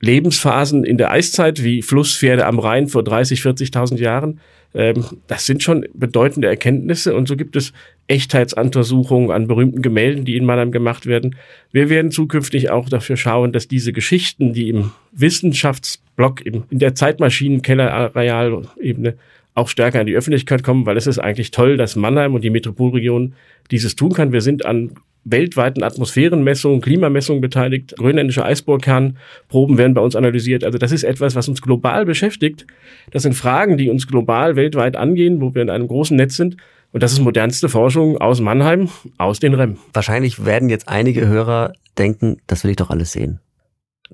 Lebensphasen 0.00 0.84
in 0.84 0.98
der 0.98 1.10
Eiszeit, 1.10 1.64
wie 1.64 1.82
Flusspferde 1.82 2.46
am 2.46 2.58
Rhein 2.58 2.88
vor 2.88 3.02
30, 3.02 3.40
40.000 3.40 3.98
Jahren. 3.98 4.40
Ähm, 4.74 5.04
das 5.26 5.46
sind 5.46 5.62
schon 5.62 5.86
bedeutende 5.94 6.48
Erkenntnisse 6.48 7.14
und 7.14 7.26
so 7.26 7.36
gibt 7.36 7.56
es 7.56 7.72
Echtheitsuntersuchungen 8.06 9.30
an 9.30 9.48
berühmten 9.48 9.82
Gemälden, 9.82 10.24
die 10.24 10.36
in 10.36 10.44
Mannheim 10.44 10.72
gemacht 10.72 11.06
werden. 11.06 11.36
Wir 11.72 11.90
werden 11.90 12.10
zukünftig 12.10 12.70
auch 12.70 12.88
dafür 12.88 13.16
schauen, 13.16 13.52
dass 13.52 13.68
diese 13.68 13.92
Geschichten, 13.92 14.52
die 14.52 14.68
im 14.68 14.92
Wissenschaftsblock, 15.12 16.44
in 16.44 16.64
der 16.70 16.94
Zeitmaschinen-Keller-Areal-Ebene 16.94 19.14
auch 19.54 19.68
stärker 19.68 20.00
in 20.00 20.06
die 20.06 20.16
Öffentlichkeit 20.16 20.62
kommen, 20.62 20.86
weil 20.86 20.96
es 20.96 21.06
ist 21.06 21.18
eigentlich 21.18 21.50
toll, 21.50 21.76
dass 21.76 21.96
Mannheim 21.96 22.34
und 22.34 22.44
die 22.44 22.50
Metropolregion 22.50 23.34
dieses 23.70 23.96
tun 23.96 24.12
kann. 24.12 24.32
Wir 24.32 24.40
sind 24.40 24.64
an 24.64 24.92
weltweiten 25.24 25.82
Atmosphärenmessungen, 25.82 26.80
Klimamessungen 26.80 27.40
beteiligt. 27.40 27.96
Grönländische 27.96 28.44
Eisbohrkernproben 28.44 29.78
werden 29.78 29.94
bei 29.94 30.00
uns 30.00 30.16
analysiert. 30.16 30.64
Also 30.64 30.78
das 30.78 30.92
ist 30.92 31.04
etwas, 31.04 31.34
was 31.34 31.48
uns 31.48 31.62
global 31.62 32.04
beschäftigt. 32.04 32.66
Das 33.10 33.22
sind 33.22 33.34
Fragen, 33.34 33.76
die 33.76 33.90
uns 33.90 34.06
global 34.06 34.56
weltweit 34.56 34.96
angehen, 34.96 35.40
wo 35.40 35.54
wir 35.54 35.62
in 35.62 35.70
einem 35.70 35.88
großen 35.88 36.16
Netz 36.16 36.36
sind. 36.36 36.56
Und 36.92 37.02
das 37.02 37.12
ist 37.12 37.20
modernste 37.20 37.68
Forschung 37.68 38.16
aus 38.16 38.40
Mannheim, 38.40 38.88
aus 39.18 39.40
den 39.40 39.54
REM. 39.54 39.76
Wahrscheinlich 39.92 40.46
werden 40.46 40.70
jetzt 40.70 40.88
einige 40.88 41.26
Hörer 41.26 41.74
denken, 41.98 42.38
das 42.46 42.64
will 42.64 42.70
ich 42.70 42.76
doch 42.76 42.90
alles 42.90 43.12
sehen. 43.12 43.40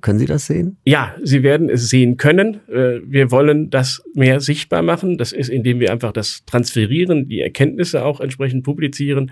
Können 0.01 0.19
Sie 0.19 0.27
das 0.27 0.47
sehen? 0.47 0.77
Ja, 0.85 1.15
Sie 1.23 1.45
werden 1.45 1.69
es 1.69 1.89
sehen 1.89 2.17
können. 2.17 2.61
Äh, 2.69 3.01
wir 3.07 3.31
wollen 3.31 3.71
das 3.71 4.03
mehr 4.15 4.41
sichtbar 4.41 4.83
machen. 4.83 5.19
Das 5.19 5.31
ist, 5.31 5.49
indem 5.49 5.79
wir 5.79 5.93
einfach 5.93 6.13
das 6.13 6.43
transferieren, 6.47 7.29
die 7.29 7.41
Erkenntnisse 7.41 8.05
auch 8.05 8.21
entsprechend 8.21 8.65
publizieren 8.65 9.31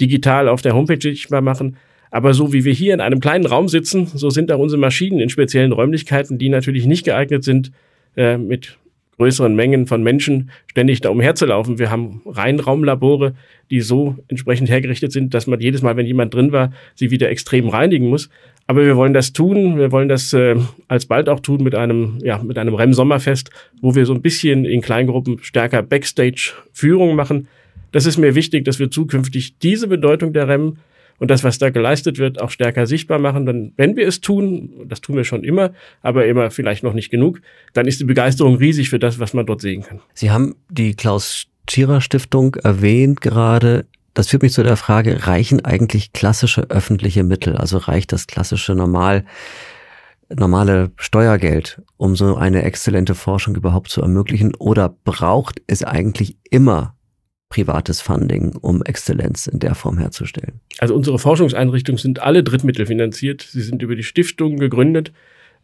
digital 0.00 0.48
auf 0.48 0.62
der 0.62 0.74
Homepage 0.74 1.00
sichtbar 1.00 1.40
machen. 1.40 1.76
Aber 2.10 2.34
so 2.34 2.52
wie 2.52 2.64
wir 2.64 2.72
hier 2.72 2.94
in 2.94 3.00
einem 3.00 3.20
kleinen 3.20 3.46
Raum 3.46 3.68
sitzen, 3.68 4.06
so 4.06 4.30
sind 4.30 4.50
auch 4.50 4.58
unsere 4.58 4.80
Maschinen 4.80 5.20
in 5.20 5.28
speziellen 5.28 5.72
Räumlichkeiten, 5.72 6.38
die 6.38 6.48
natürlich 6.48 6.86
nicht 6.86 7.04
geeignet 7.04 7.44
sind, 7.44 7.70
äh, 8.16 8.36
mit 8.36 8.78
größeren 9.20 9.54
Mengen 9.54 9.86
von 9.86 10.02
Menschen 10.02 10.50
ständig 10.66 11.02
da 11.02 11.10
umherzulaufen. 11.10 11.78
Wir 11.78 11.90
haben 11.90 12.22
Reinraumlabore, 12.24 13.34
die 13.70 13.82
so 13.82 14.16
entsprechend 14.28 14.70
hergerichtet 14.70 15.12
sind, 15.12 15.34
dass 15.34 15.46
man 15.46 15.60
jedes 15.60 15.82
Mal, 15.82 15.96
wenn 15.98 16.06
jemand 16.06 16.32
drin 16.32 16.52
war, 16.52 16.72
sie 16.94 17.10
wieder 17.10 17.28
extrem 17.28 17.68
reinigen 17.68 18.08
muss. 18.08 18.30
Aber 18.66 18.86
wir 18.86 18.96
wollen 18.96 19.12
das 19.12 19.34
tun. 19.34 19.76
Wir 19.76 19.92
wollen 19.92 20.08
das 20.08 20.32
äh, 20.32 20.56
alsbald 20.88 21.28
auch 21.28 21.40
tun 21.40 21.62
mit 21.62 21.74
einem, 21.74 22.18
ja, 22.22 22.38
mit 22.42 22.56
einem 22.56 22.74
REM-Sommerfest, 22.74 23.50
wo 23.82 23.94
wir 23.94 24.06
so 24.06 24.14
ein 24.14 24.22
bisschen 24.22 24.64
in 24.64 24.80
Kleingruppen 24.80 25.38
stärker 25.42 25.82
Backstage-Führung 25.82 27.14
machen 27.14 27.46
das 27.92 28.06
ist 28.06 28.18
mir 28.18 28.34
wichtig, 28.34 28.64
dass 28.64 28.78
wir 28.78 28.90
zukünftig 28.90 29.58
diese 29.58 29.88
Bedeutung 29.88 30.32
der 30.32 30.48
REM 30.48 30.76
und 31.20 31.30
das, 31.30 31.44
was 31.44 31.58
da 31.58 31.70
geleistet 31.70 32.18
wird, 32.18 32.40
auch 32.40 32.50
stärker 32.50 32.86
sichtbar 32.86 33.18
machen. 33.18 33.46
Denn 33.46 33.72
wenn 33.76 33.94
wir 33.94 34.08
es 34.08 34.20
tun, 34.20 34.86
das 34.86 35.00
tun 35.00 35.16
wir 35.16 35.24
schon 35.24 35.44
immer, 35.44 35.72
aber 36.00 36.26
immer 36.26 36.50
vielleicht 36.50 36.82
noch 36.82 36.94
nicht 36.94 37.10
genug, 37.10 37.40
dann 37.74 37.86
ist 37.86 38.00
die 38.00 38.04
Begeisterung 38.04 38.56
riesig 38.56 38.88
für 38.88 38.98
das, 38.98 39.20
was 39.20 39.34
man 39.34 39.46
dort 39.46 39.60
sehen 39.60 39.82
kann. 39.82 40.00
Sie 40.14 40.30
haben 40.30 40.56
die 40.70 40.94
Klaus 40.94 41.46
Tschira 41.66 42.00
Stiftung 42.00 42.56
erwähnt 42.56 43.20
gerade. 43.20 43.86
Das 44.14 44.28
führt 44.28 44.42
mich 44.42 44.52
zu 44.52 44.62
der 44.62 44.76
Frage, 44.76 45.26
reichen 45.26 45.64
eigentlich 45.64 46.12
klassische 46.12 46.62
öffentliche 46.70 47.22
Mittel? 47.22 47.56
Also 47.56 47.76
reicht 47.78 48.12
das 48.12 48.26
klassische 48.26 48.74
normal 48.74 49.24
normale 50.34 50.92
Steuergeld, 50.96 51.82
um 51.96 52.16
so 52.16 52.36
eine 52.36 52.62
exzellente 52.62 53.14
Forschung 53.14 53.56
überhaupt 53.56 53.90
zu 53.90 54.00
ermöglichen? 54.00 54.54
Oder 54.54 54.88
braucht 55.04 55.60
es 55.66 55.84
eigentlich 55.84 56.36
immer 56.50 56.94
privates 57.50 58.00
Funding, 58.00 58.56
um 58.60 58.82
Exzellenz 58.82 59.46
in 59.46 59.58
der 59.58 59.74
Form 59.74 59.98
herzustellen? 59.98 60.60
Also 60.78 60.94
unsere 60.94 61.18
Forschungseinrichtungen 61.18 61.98
sind 61.98 62.20
alle 62.20 62.42
Drittmittel 62.42 62.86
finanziert. 62.86 63.42
Sie 63.42 63.60
sind 63.60 63.82
über 63.82 63.96
die 63.96 64.04
Stiftung 64.04 64.56
gegründet. 64.56 65.12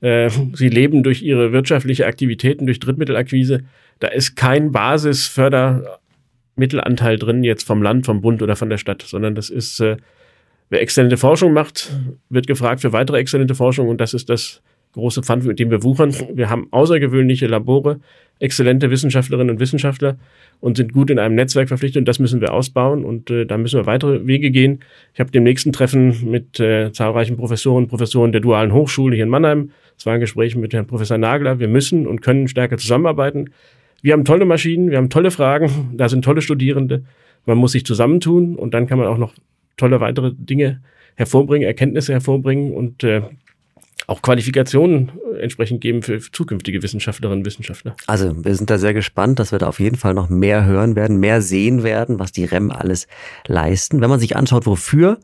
Äh, 0.03 0.29
sie 0.53 0.69
leben 0.69 1.03
durch 1.03 1.23
ihre 1.23 1.53
wirtschaftliche 1.53 2.05
Aktivitäten, 2.07 2.67
durch 2.67 2.81
Drittmittelakquise. 2.81 3.63
Da 4.01 4.09
ist 4.09 4.37
kein 4.37 4.73
Basisfördermittelanteil 4.73 7.19
drin, 7.19 7.45
jetzt 7.45 7.67
vom 7.67 7.83
Land, 7.83 8.05
vom 8.05 8.21
Bund 8.21 8.43
oder 8.43 8.57
von 8.57 8.69
der 8.69 8.77
Stadt, 8.79 9.03
sondern 9.03 9.37
das 9.37 9.49
ist, 9.49 9.81
äh, 9.81 9.97
wer 10.69 10.83
exzellente 10.83 11.17
Forschung 11.17 11.55
macht, 11.55 11.93
wird 12.29 12.49
gefragt 12.49 12.83
für 12.83 12.93
weitere 12.93 13.19
exzellente 13.19 13.55
Forschung 13.55 13.89
und 13.89 14.01
das 14.01 14.13
ist 14.13 14.29
das 14.29 14.61
große 14.97 15.23
Pfand, 15.23 15.45
mit 15.45 15.59
dem 15.59 15.71
wir 15.71 15.83
wuchern. 15.83 16.15
Wir 16.35 16.51
haben 16.51 16.69
außergewöhnliche 16.71 17.47
Labore, 17.47 18.01
exzellente 18.39 18.91
Wissenschaftlerinnen 18.91 19.51
und 19.51 19.61
Wissenschaftler 19.61 20.19
und 20.61 20.77
sind 20.77 20.93
gut 20.93 21.11
in 21.11 21.19
einem 21.19 21.35
Netzwerk 21.35 21.69
verpflichtet 21.69 22.01
und 22.01 22.09
das 22.09 22.19
müssen 22.19 22.41
wir 22.41 22.53
ausbauen 22.53 23.05
und 23.05 23.31
äh, 23.31 23.47
da 23.47 23.57
müssen 23.59 23.79
wir 23.79 23.87
weitere 23.87 24.27
Wege 24.27 24.51
gehen. 24.51 24.81
Ich 25.15 25.21
habe 25.21 25.31
dem 25.31 25.45
nächsten 25.45 25.73
Treffen 25.73 26.31
mit 26.31 26.59
äh, 26.61 26.93
zahlreichen 26.93 27.37
Professoren 27.37 27.85
und 27.85 27.89
Professoren 27.89 28.33
der 28.33 28.41
dualen 28.41 28.73
Hochschule 28.73 29.15
hier 29.15 29.25
in 29.25 29.31
Mannheim, 29.31 29.71
es 29.97 30.05
war 30.05 30.15
ein 30.15 30.21
Gespräch 30.21 30.57
mit 30.57 30.75
Herrn 30.75 30.87
Professor 30.87 31.19
Nagler, 31.19 31.59
wir 31.59 31.69
müssen 31.69 32.07
und 32.07 32.21
können 32.21 32.49
stärker 32.49 32.77
zusammenarbeiten. 32.77 33.51
Wir 34.03 34.13
haben 34.13 34.25
tolle 34.25 34.45
Maschinen, 34.45 34.91
wir 34.91 34.99
haben 34.99 35.11
tolle 35.11 35.31
Fragen, 35.31 35.93
da 35.97 36.09
sind 36.09 36.25
tolle 36.25 36.43
Studierende, 36.43 37.05
man 37.47 37.59
muss 37.59 37.73
sich 37.73 37.85
zusammentun 37.85 38.57
und 38.57 38.75
dann 38.75 38.87
kann 38.87 38.99
man 38.99 39.07
auch 39.07 39.19
noch 39.19 39.35
tolle 39.77 40.01
weitere 40.01 40.33
Dinge 40.35 40.81
hervorbringen, 41.17 41.67
Erkenntnisse 41.67 42.13
hervorbringen 42.13 42.73
und 42.73 43.05
äh, 43.05 43.23
auch 44.07 44.23
Qualifikationen 44.23 45.13
äh, 45.35 45.41
entsprechend 45.41 45.81
geben 45.81 46.03
für 46.03 46.21
zukünftige 46.21 46.83
Wissenschaftlerinnen 46.83 47.41
und 47.41 47.47
Wissenschaftler. 47.47 47.97
Also 48.07 48.45
wir 48.45 48.55
sind 48.55 48.71
da 48.71 48.79
sehr 48.79 48.95
gespannt, 48.95 49.39
dass 49.39 49.53
wir 49.53 49.59
da 49.59 49.67
auf 49.67 49.81
jeden 49.81 49.97
Fall 49.97 50.15
noch 50.15 50.29
mehr 50.29 50.65
hören 50.65 50.97
werden, 50.97 51.19
mehr 51.19 51.43
sehen 51.43 51.83
werden, 51.83 52.19
was 52.19 52.33
die 52.33 52.45
REM 52.45 52.71
alles 52.71 53.07
leisten. 53.47 54.01
Wenn 54.01 54.11
man 54.11 54.21
sich 54.21 54.37
anschaut, 54.37 54.67
wofür 54.67 55.19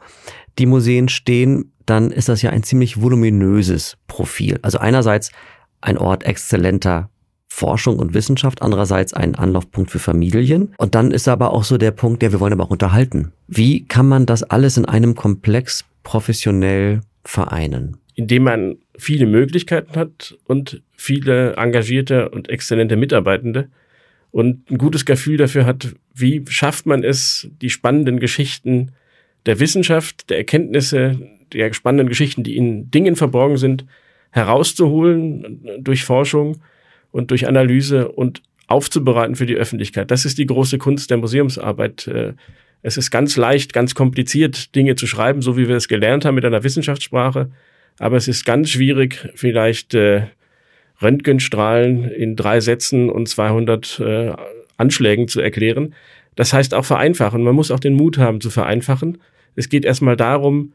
die 0.59 0.67
Museen 0.67 1.09
stehen, 1.09 1.73
dann 1.87 2.11
ist 2.11 2.29
das 2.29 2.43
ja 2.43 2.51
ein 2.51 2.63
ziemlich 2.63 3.01
voluminöses 3.01 3.97
Profil. 4.07 4.59
Also 4.63 4.79
einerseits 4.79 5.33
ein 5.81 5.99
Ort 5.99 6.25
exzellenter 6.25 7.11
Forschung 7.49 7.99
und 7.99 8.15
Wissenschaft, 8.15 8.63
andererseits 8.63 9.13
ein 9.13 9.35
Anlaufpunkt 9.35 9.91
für 9.91 9.99
Familien. 9.99 10.75
Und 10.79 10.95
dann 10.95 11.11
ist 11.11 11.29
aber 11.29 11.53
auch 11.53 11.65
so 11.65 11.77
der 11.77 11.91
Punkt, 11.91 12.23
der 12.23 12.33
wir 12.33 12.41
wollen 12.41 12.55
aber 12.55 12.65
auch 12.65 12.71
unterhalten. 12.71 13.33
Wie 13.47 13.85
kann 13.85 14.09
man 14.09 14.25
das 14.25 14.43
alles 14.43 14.79
in 14.79 14.87
einem 14.87 15.15
Komplex 15.15 15.85
professionell 16.03 17.01
vereinen? 17.25 17.99
Indem 18.15 18.45
man 18.45 18.77
viele 18.97 19.27
Möglichkeiten 19.27 19.97
hat 19.97 20.37
und 20.45 20.83
viele 20.93 21.55
engagierte 21.57 22.29
und 22.29 22.49
exzellente 22.49 22.97
Mitarbeitende 22.97 23.69
und 24.31 24.71
ein 24.71 24.79
gutes 24.79 25.05
Gefühl 25.05 25.37
dafür 25.37 25.67
hat, 25.67 25.95
wie 26.15 26.45
schafft 26.49 26.87
man 26.87 27.05
es, 27.05 27.49
die 27.61 27.71
spannenden 27.71 28.21
Geschichten 28.21 28.93
der 29.47 29.61
Wissenschaft, 29.61 30.31
der 30.31 30.39
Erkenntnisse, 30.39 31.19
der 31.53 31.73
spannenden 31.73 32.09
Geschichten, 32.09 32.43
die 32.43 32.57
in 32.57 32.91
Dingen 32.91 33.17
verborgen 33.17 33.57
sind, 33.57 33.85
herauszuholen 34.31 35.61
durch 35.81 36.05
Forschung 36.05 36.63
und 37.11 37.31
durch 37.31 37.47
Analyse 37.47 38.11
und 38.11 38.43
aufzubereiten 38.67 39.37
für 39.37 39.47
die 39.47 39.57
Öffentlichkeit. 39.57 40.11
Das 40.11 40.25
ist 40.25 40.39
die 40.39 40.47
große 40.47 40.79
Kunst 40.79 41.11
der 41.11 41.19
Museumsarbeit. 41.19 42.11
Es 42.81 42.97
ist 42.97 43.11
ganz 43.11 43.37
leicht, 43.37 43.75
ganz 43.75 43.95
kompliziert, 43.95 44.75
Dinge 44.75 44.97
zu 44.97 45.07
schreiben, 45.07 45.43
so 45.43 45.59
wie 45.59 45.69
wir 45.69 45.77
es 45.77 45.89
gelernt 45.89 46.25
haben 46.25 46.37
mit 46.37 46.45
einer 46.45 46.65
Wissenschaftssprache. 46.65 47.51
Aber 47.99 48.17
es 48.17 48.29
ist 48.29 48.45
ganz 48.45 48.71
schwierig, 48.71 49.29
vielleicht 49.35 49.95
äh, 49.95 50.27
Röntgenstrahlen 51.01 52.11
in 52.11 52.37
drei 52.37 52.61
Sätzen 52.61 53.11
und 53.11 53.29
200 53.29 54.01
äh, 54.01 54.33
Anschlägen 54.77 55.29
zu 55.29 55.41
erklären. 55.41 55.95
Das 56.35 56.53
heißt 56.53 56.75
auch 56.75 56.85
vereinfachen. 56.85 57.43
Man 57.43 57.55
muss 57.55 57.71
auch 57.71 57.81
den 57.81 57.95
Mut 57.95 58.19
haben 58.19 58.41
zu 58.41 58.51
vereinfachen. 58.51 59.19
Es 59.55 59.69
geht 59.69 59.85
erstmal 59.85 60.17
darum, 60.17 60.73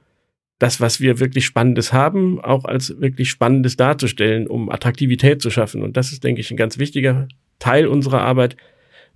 das, 0.59 0.81
was 0.81 0.99
wir 0.99 1.19
wirklich 1.19 1.45
Spannendes 1.45 1.93
haben, 1.93 2.39
auch 2.39 2.65
als 2.65 2.99
wirklich 2.99 3.29
Spannendes 3.29 3.77
darzustellen, 3.77 4.47
um 4.47 4.69
Attraktivität 4.69 5.41
zu 5.41 5.49
schaffen. 5.49 5.83
Und 5.83 5.97
das 5.97 6.11
ist, 6.11 6.23
denke 6.23 6.41
ich, 6.41 6.51
ein 6.51 6.57
ganz 6.57 6.77
wichtiger 6.77 7.27
Teil 7.59 7.87
unserer 7.87 8.21
Arbeit. 8.21 8.57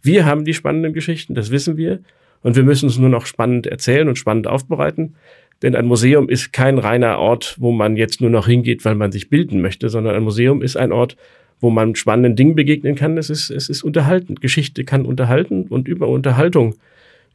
Wir 0.01 0.25
haben 0.25 0.45
die 0.45 0.53
spannenden 0.53 0.93
Geschichten, 0.93 1.35
das 1.35 1.51
wissen 1.51 1.77
wir. 1.77 2.01
Und 2.43 2.55
wir 2.55 2.63
müssen 2.63 2.89
es 2.89 2.97
nur 2.97 3.09
noch 3.09 3.27
spannend 3.27 3.67
erzählen 3.67 4.07
und 4.07 4.17
spannend 4.17 4.47
aufbereiten. 4.47 5.15
Denn 5.61 5.75
ein 5.75 5.85
Museum 5.85 6.29
ist 6.29 6.53
kein 6.53 6.77
reiner 6.77 7.19
Ort, 7.19 7.55
wo 7.59 7.71
man 7.71 7.95
jetzt 7.95 8.21
nur 8.21 8.29
noch 8.29 8.47
hingeht, 8.47 8.83
weil 8.83 8.95
man 8.95 9.11
sich 9.11 9.29
bilden 9.29 9.61
möchte, 9.61 9.89
sondern 9.89 10.15
ein 10.15 10.23
Museum 10.23 10.61
ist 10.61 10.75
ein 10.75 10.91
Ort, 10.91 11.17
wo 11.59 11.69
man 11.69 11.95
spannenden 11.95 12.35
Dingen 12.35 12.55
begegnen 12.55 12.95
kann. 12.95 13.17
Es 13.17 13.29
ist, 13.29 13.51
es 13.51 13.69
ist 13.69 13.83
unterhaltend. 13.83 14.41
Geschichte 14.41 14.83
kann 14.83 15.05
unterhalten 15.05 15.67
und 15.69 15.87
über 15.87 16.07
Unterhaltung, 16.07 16.75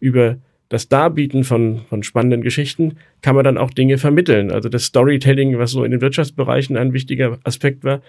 über 0.01 0.39
das 0.69 0.89
Darbieten 0.89 1.45
von, 1.45 1.83
von 1.89 2.03
spannenden 2.03 2.43
Geschichten 2.43 2.97
kann 3.23 3.37
man 3.37 3.45
dann 3.45 3.59
auch 3.59 3.71
Dinge 3.71 3.99
vermitteln. 3.99 4.51
Also 4.51 4.69
das 4.69 4.85
Storytelling, 4.85 5.59
was 5.59 5.71
so 5.71 5.85
in 5.85 5.93
den 5.93 6.01
Wirtschaftsbereichen 6.01 6.77
ein 6.77 6.93
wichtiger 6.93 7.39
Aspekt 7.45 7.85
war, 7.85 8.03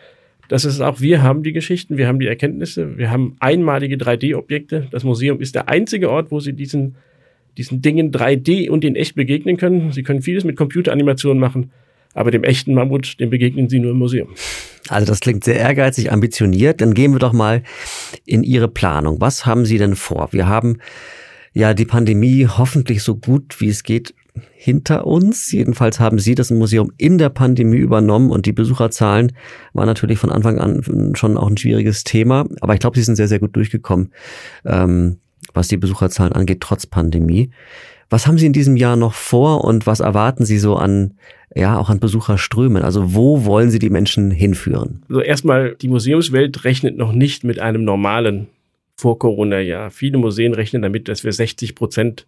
das 0.47 0.65
ist 0.65 0.80
auch, 0.80 1.01
wir 1.01 1.21
haben 1.21 1.43
die 1.43 1.51
Geschichten, 1.51 1.97
wir 1.97 2.08
haben 2.08 2.19
die 2.19 2.27
Erkenntnisse, 2.27 2.97
wir 2.97 3.12
haben 3.12 3.36
einmalige 3.39 3.97
3D-Objekte. 3.97 4.88
Das 4.91 5.03
Museum 5.03 5.41
ist 5.41 5.56
der 5.56 5.67
einzige 5.67 6.10
Ort, 6.10 6.32
wo 6.32 6.39
Sie 6.39 6.53
diesen 6.53 6.95
diesen 7.57 7.81
Dingen 7.81 8.11
3D 8.11 8.69
und 8.69 8.85
in 8.85 8.95
echt 8.95 9.15
begegnen 9.15 9.57
können. 9.57 9.91
Sie 9.91 10.03
können 10.03 10.21
vieles 10.21 10.43
mit 10.43 10.55
Computeranimationen 10.55 11.39
machen, 11.39 11.71
aber 12.13 12.31
dem 12.31 12.43
echten 12.43 12.73
Mammut, 12.73 13.19
dem 13.19 13.29
begegnen 13.29 13.69
Sie 13.69 13.79
nur 13.79 13.91
im 13.91 13.97
Museum. 13.97 14.29
Also 14.89 15.05
das 15.05 15.19
klingt 15.19 15.43
sehr 15.43 15.57
ehrgeizig, 15.57 16.11
ambitioniert. 16.11 16.81
Dann 16.81 16.93
gehen 16.93 17.11
wir 17.11 17.19
doch 17.19 17.33
mal 17.33 17.63
in 18.25 18.43
Ihre 18.43 18.67
Planung. 18.67 19.19
Was 19.19 19.45
haben 19.45 19.65
Sie 19.65 19.77
denn 19.77 19.95
vor? 19.95 20.29
Wir 20.31 20.47
haben 20.47 20.77
ja 21.53 21.73
die 21.73 21.85
Pandemie 21.85 22.47
hoffentlich 22.47 23.03
so 23.03 23.15
gut 23.15 23.59
wie 23.59 23.69
es 23.69 23.83
geht 23.83 24.13
hinter 24.53 25.07
uns. 25.07 25.51
Jedenfalls 25.51 25.99
haben 25.99 26.19
Sie 26.19 26.35
das 26.35 26.51
Museum 26.51 26.91
in 26.97 27.17
der 27.17 27.29
Pandemie 27.29 27.77
übernommen 27.77 28.29
und 28.29 28.45
die 28.45 28.53
Besucherzahlen 28.53 29.33
waren 29.73 29.87
natürlich 29.87 30.19
von 30.19 30.31
Anfang 30.31 30.59
an 30.59 31.13
schon 31.15 31.37
auch 31.37 31.49
ein 31.49 31.57
schwieriges 31.57 32.03
Thema. 32.03 32.47
Aber 32.61 32.73
ich 32.73 32.79
glaube, 32.79 32.97
Sie 32.97 33.03
sind 33.03 33.15
sehr, 33.15 33.27
sehr 33.27 33.39
gut 33.39 33.55
durchgekommen. 33.55 34.11
Ähm, 34.65 35.17
was 35.53 35.67
die 35.67 35.77
Besucherzahlen 35.77 36.33
angeht, 36.33 36.62
trotz 36.62 36.86
Pandemie. 36.86 37.51
Was 38.10 38.25
haben 38.25 38.38
Sie 38.38 38.45
in 38.45 38.53
diesem 38.53 38.77
Jahr 38.77 38.95
noch 38.95 39.13
vor 39.13 39.63
und 39.63 39.86
was 39.86 39.99
erwarten 39.99 40.45
Sie 40.45 40.60
so 40.60 40.75
an, 40.75 41.15
ja, 41.53 41.77
auch 41.77 41.89
an 41.89 41.99
Besucherströmen? 41.99 42.83
Also 42.83 43.13
wo 43.13 43.43
wollen 43.43 43.69
Sie 43.69 43.79
die 43.79 43.89
Menschen 43.89 44.31
hinführen? 44.31 45.03
Also 45.10 45.21
erstmal, 45.21 45.75
die 45.75 45.89
Museumswelt 45.89 46.63
rechnet 46.63 46.97
noch 46.97 47.12
nicht 47.12 47.43
mit 47.43 47.60
einem 47.60 47.83
normalen 47.83 48.47
Vor-Corona-Jahr. 48.95 49.91
Viele 49.91 50.17
Museen 50.17 50.53
rechnen 50.53 50.81
damit, 50.81 51.10
dass 51.10 51.23
wir 51.23 51.33
60 51.33 51.75
Prozent 51.75 52.25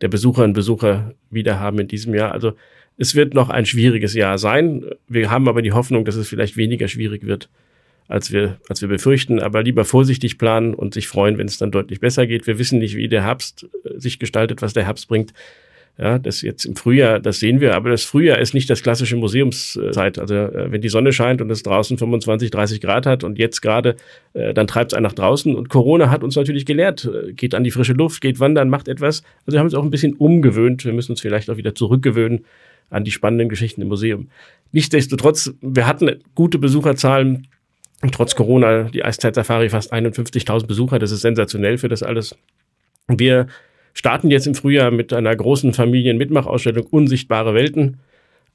der 0.00 0.08
Besucherinnen 0.08 0.50
und 0.50 0.54
Besucher 0.54 1.14
wieder 1.30 1.58
haben 1.58 1.78
in 1.80 1.88
diesem 1.88 2.14
Jahr. 2.14 2.32
Also 2.32 2.52
es 2.96 3.14
wird 3.14 3.34
noch 3.34 3.50
ein 3.50 3.66
schwieriges 3.66 4.14
Jahr 4.14 4.38
sein. 4.38 4.84
Wir 5.08 5.30
haben 5.30 5.48
aber 5.48 5.62
die 5.62 5.72
Hoffnung, 5.72 6.04
dass 6.04 6.14
es 6.14 6.28
vielleicht 6.28 6.56
weniger 6.56 6.88
schwierig 6.88 7.26
wird 7.26 7.48
als 8.08 8.32
wir, 8.32 8.58
als 8.68 8.80
wir 8.80 8.88
befürchten, 8.88 9.40
aber 9.40 9.62
lieber 9.62 9.84
vorsichtig 9.84 10.38
planen 10.38 10.74
und 10.74 10.94
sich 10.94 11.08
freuen, 11.08 11.38
wenn 11.38 11.48
es 11.48 11.58
dann 11.58 11.70
deutlich 11.70 12.00
besser 12.00 12.26
geht. 12.26 12.46
Wir 12.46 12.58
wissen 12.58 12.78
nicht, 12.78 12.96
wie 12.96 13.08
der 13.08 13.24
Herbst 13.24 13.66
äh, 13.84 13.98
sich 13.98 14.18
gestaltet, 14.18 14.62
was 14.62 14.72
der 14.72 14.84
Herbst 14.84 15.08
bringt. 15.08 15.32
Ja, 15.98 16.18
das 16.18 16.42
jetzt 16.42 16.66
im 16.66 16.76
Frühjahr, 16.76 17.20
das 17.20 17.40
sehen 17.40 17.60
wir, 17.60 17.74
aber 17.74 17.88
das 17.88 18.04
Frühjahr 18.04 18.38
ist 18.38 18.52
nicht 18.52 18.68
das 18.68 18.82
klassische 18.82 19.16
Museumszeit. 19.16 20.18
Also 20.18 20.34
äh, 20.34 20.70
wenn 20.70 20.82
die 20.82 20.90
Sonne 20.90 21.12
scheint 21.12 21.40
und 21.40 21.50
es 21.50 21.62
draußen 21.62 21.96
25, 21.96 22.50
30 22.50 22.80
Grad 22.82 23.06
hat 23.06 23.24
und 23.24 23.38
jetzt 23.38 23.62
gerade, 23.62 23.96
äh, 24.34 24.52
dann 24.52 24.66
treibt 24.66 24.92
es 24.92 24.96
einen 24.96 25.04
nach 25.04 25.14
draußen. 25.14 25.54
Und 25.54 25.70
Corona 25.70 26.10
hat 26.10 26.22
uns 26.22 26.36
natürlich 26.36 26.66
gelehrt, 26.66 27.10
geht 27.32 27.54
an 27.54 27.64
die 27.64 27.70
frische 27.70 27.94
Luft, 27.94 28.20
geht 28.20 28.40
wandern, 28.40 28.68
macht 28.68 28.88
etwas. 28.88 29.22
Also 29.46 29.56
wir 29.56 29.60
haben 29.60 29.66
uns 29.66 29.74
auch 29.74 29.84
ein 29.84 29.90
bisschen 29.90 30.12
umgewöhnt. 30.12 30.84
Wir 30.84 30.92
müssen 30.92 31.12
uns 31.12 31.22
vielleicht 31.22 31.48
auch 31.48 31.56
wieder 31.56 31.74
zurückgewöhnen 31.74 32.44
an 32.90 33.02
die 33.02 33.10
spannenden 33.10 33.48
Geschichten 33.48 33.82
im 33.82 33.88
Museum. 33.88 34.28
Nichtsdestotrotz, 34.72 35.54
wir 35.60 35.86
hatten 35.86 36.10
gute 36.34 36.58
Besucherzahlen 36.58 37.48
trotz 38.12 38.34
Corona, 38.34 38.84
die 38.84 39.04
Eiszeit-Safari 39.04 39.68
fast 39.68 39.92
51.000 39.92 40.66
Besucher, 40.66 40.98
das 40.98 41.10
ist 41.10 41.22
sensationell 41.22 41.78
für 41.78 41.88
das 41.88 42.02
alles. 42.02 42.36
Wir 43.08 43.46
starten 43.94 44.30
jetzt 44.30 44.46
im 44.46 44.54
Frühjahr 44.54 44.90
mit 44.90 45.12
einer 45.12 45.34
großen 45.34 45.72
Familienmitmachausstellung 45.72 46.86
Unsichtbare 46.86 47.54
Welten 47.54 47.98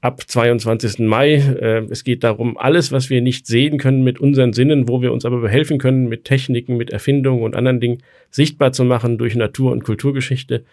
ab 0.02 0.22
22. 0.28 1.00
Mai. 1.00 1.36
Äh, 1.36 1.86
es 1.90 2.04
geht 2.04 2.24
darum, 2.24 2.58
alles, 2.58 2.92
was 2.92 3.10
wir 3.10 3.22
nicht 3.22 3.48
sehen 3.48 3.78
können 3.78 4.04
mit 4.04 4.20
unseren 4.20 4.54
Sinnen, 4.54 4.88
wo 4.88 5.02
wir 5.02 5.14
uns 5.14 5.26
aber 5.26 5.40
behelfen 5.40 5.78
können, 5.78 6.10
mit 6.10 6.26
Techniken, 6.26 6.78
mit 6.78 6.90
Erfindungen 6.90 7.44
und 7.44 7.56
anderen 7.56 7.80
Dingen, 7.80 8.04
sichtbar 8.30 8.72
zu 8.72 8.84
machen 8.84 9.18
durch 9.18 9.36
Natur- 9.36 9.72
und 9.72 9.84
Kulturgeschichte. 9.84 10.64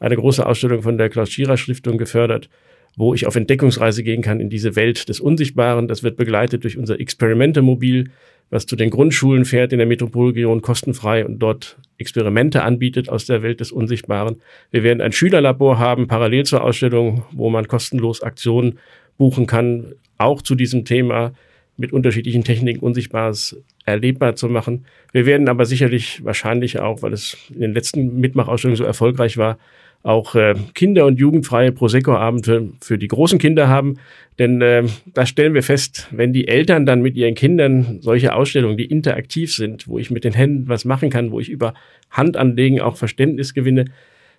Eine 0.00 0.16
große 0.16 0.44
Ausstellung 0.44 0.82
von 0.82 0.98
der 0.98 1.08
Klaus-Schierer-Stiftung 1.08 1.98
gefördert 1.98 2.48
wo 2.96 3.14
ich 3.14 3.26
auf 3.26 3.36
Entdeckungsreise 3.36 4.02
gehen 4.02 4.22
kann 4.22 4.40
in 4.40 4.50
diese 4.50 4.76
Welt 4.76 5.08
des 5.08 5.20
Unsichtbaren. 5.20 5.88
Das 5.88 6.02
wird 6.02 6.16
begleitet 6.16 6.64
durch 6.64 6.78
unser 6.78 7.00
Experimente-Mobil, 7.00 8.10
was 8.50 8.66
zu 8.66 8.76
den 8.76 8.90
Grundschulen 8.90 9.44
fährt 9.44 9.72
in 9.72 9.78
der 9.78 9.86
Metropolregion 9.86 10.62
kostenfrei 10.62 11.24
und 11.24 11.38
dort 11.38 11.78
Experimente 11.98 12.62
anbietet 12.62 13.08
aus 13.08 13.26
der 13.26 13.42
Welt 13.42 13.60
des 13.60 13.72
Unsichtbaren. 13.72 14.36
Wir 14.70 14.82
werden 14.82 15.00
ein 15.00 15.12
Schülerlabor 15.12 15.78
haben, 15.78 16.06
parallel 16.06 16.44
zur 16.44 16.62
Ausstellung, 16.62 17.24
wo 17.32 17.50
man 17.50 17.66
kostenlos 17.66 18.22
Aktionen 18.22 18.78
buchen 19.16 19.46
kann, 19.46 19.94
auch 20.18 20.42
zu 20.42 20.54
diesem 20.54 20.84
Thema 20.84 21.32
mit 21.76 21.92
unterschiedlichen 21.92 22.44
Techniken 22.44 22.80
Unsichtbares 22.80 23.60
erlebbar 23.84 24.36
zu 24.36 24.48
machen. 24.48 24.86
Wir 25.12 25.26
werden 25.26 25.48
aber 25.48 25.66
sicherlich 25.66 26.24
wahrscheinlich 26.24 26.78
auch, 26.78 27.02
weil 27.02 27.12
es 27.12 27.36
in 27.52 27.60
den 27.60 27.74
letzten 27.74 28.20
Mitmachausstellungen 28.20 28.76
so 28.76 28.84
erfolgreich 28.84 29.36
war, 29.36 29.58
auch 30.04 30.34
äh, 30.34 30.54
kinder- 30.74 31.06
und 31.06 31.18
jugendfreie 31.18 31.72
Prosecco-Abende 31.72 32.68
für 32.80 32.98
die 32.98 33.08
großen 33.08 33.38
Kinder 33.38 33.68
haben. 33.68 33.96
Denn 34.38 34.60
äh, 34.60 34.84
da 35.14 35.24
stellen 35.24 35.54
wir 35.54 35.62
fest, 35.62 36.08
wenn 36.10 36.32
die 36.32 36.46
Eltern 36.46 36.84
dann 36.84 37.00
mit 37.00 37.16
ihren 37.16 37.34
Kindern 37.34 37.98
solche 38.00 38.34
Ausstellungen, 38.34 38.76
die 38.76 38.84
interaktiv 38.84 39.54
sind, 39.54 39.88
wo 39.88 39.98
ich 39.98 40.10
mit 40.10 40.24
den 40.24 40.34
Händen 40.34 40.68
was 40.68 40.84
machen 40.84 41.08
kann, 41.08 41.32
wo 41.32 41.40
ich 41.40 41.48
über 41.48 41.72
Handanlegen 42.10 42.80
auch 42.80 42.96
Verständnis 42.96 43.54
gewinne, 43.54 43.86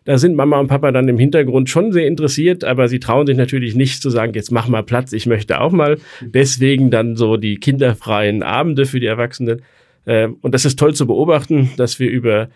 Da 0.05 0.19
sind 0.19 0.35
Mama 0.35 0.59
und 0.59 0.67
Papa 0.67 0.91
dann 0.91 1.07
im 1.07 1.17
Hintergrund 1.17 1.67
schon 1.67 1.91
sehr 1.91 2.05
interessiert, 2.05 2.63
aber 2.63 2.87
sie 2.87 2.99
trauen 2.99 3.25
sich 3.25 3.35
natürlich 3.35 3.73
nicht 3.73 4.03
zu 4.03 4.11
sagen, 4.11 4.33
jetzt 4.35 4.51
mach 4.51 4.67
mal 4.67 4.83
Platz, 4.83 5.13
ich 5.13 5.25
möchte 5.25 5.59
auch 5.59 5.71
mal. 5.71 5.97
Deswegen 6.21 6.91
dann 6.91 7.15
so 7.15 7.37
die 7.37 7.55
kinderfreien 7.55 8.43
Abende 8.43 8.85
für 8.85 8.99
die 8.99 9.07
Erwachsenen. 9.07 9.63
Ähm, 10.05 10.37
und 10.41 10.53
das 10.53 10.63
ist 10.63 10.77
toll 10.77 10.93
zu 10.93 11.07
beobachten, 11.07 11.71
dass 11.77 11.99
wir 11.99 12.11
über 12.11 12.49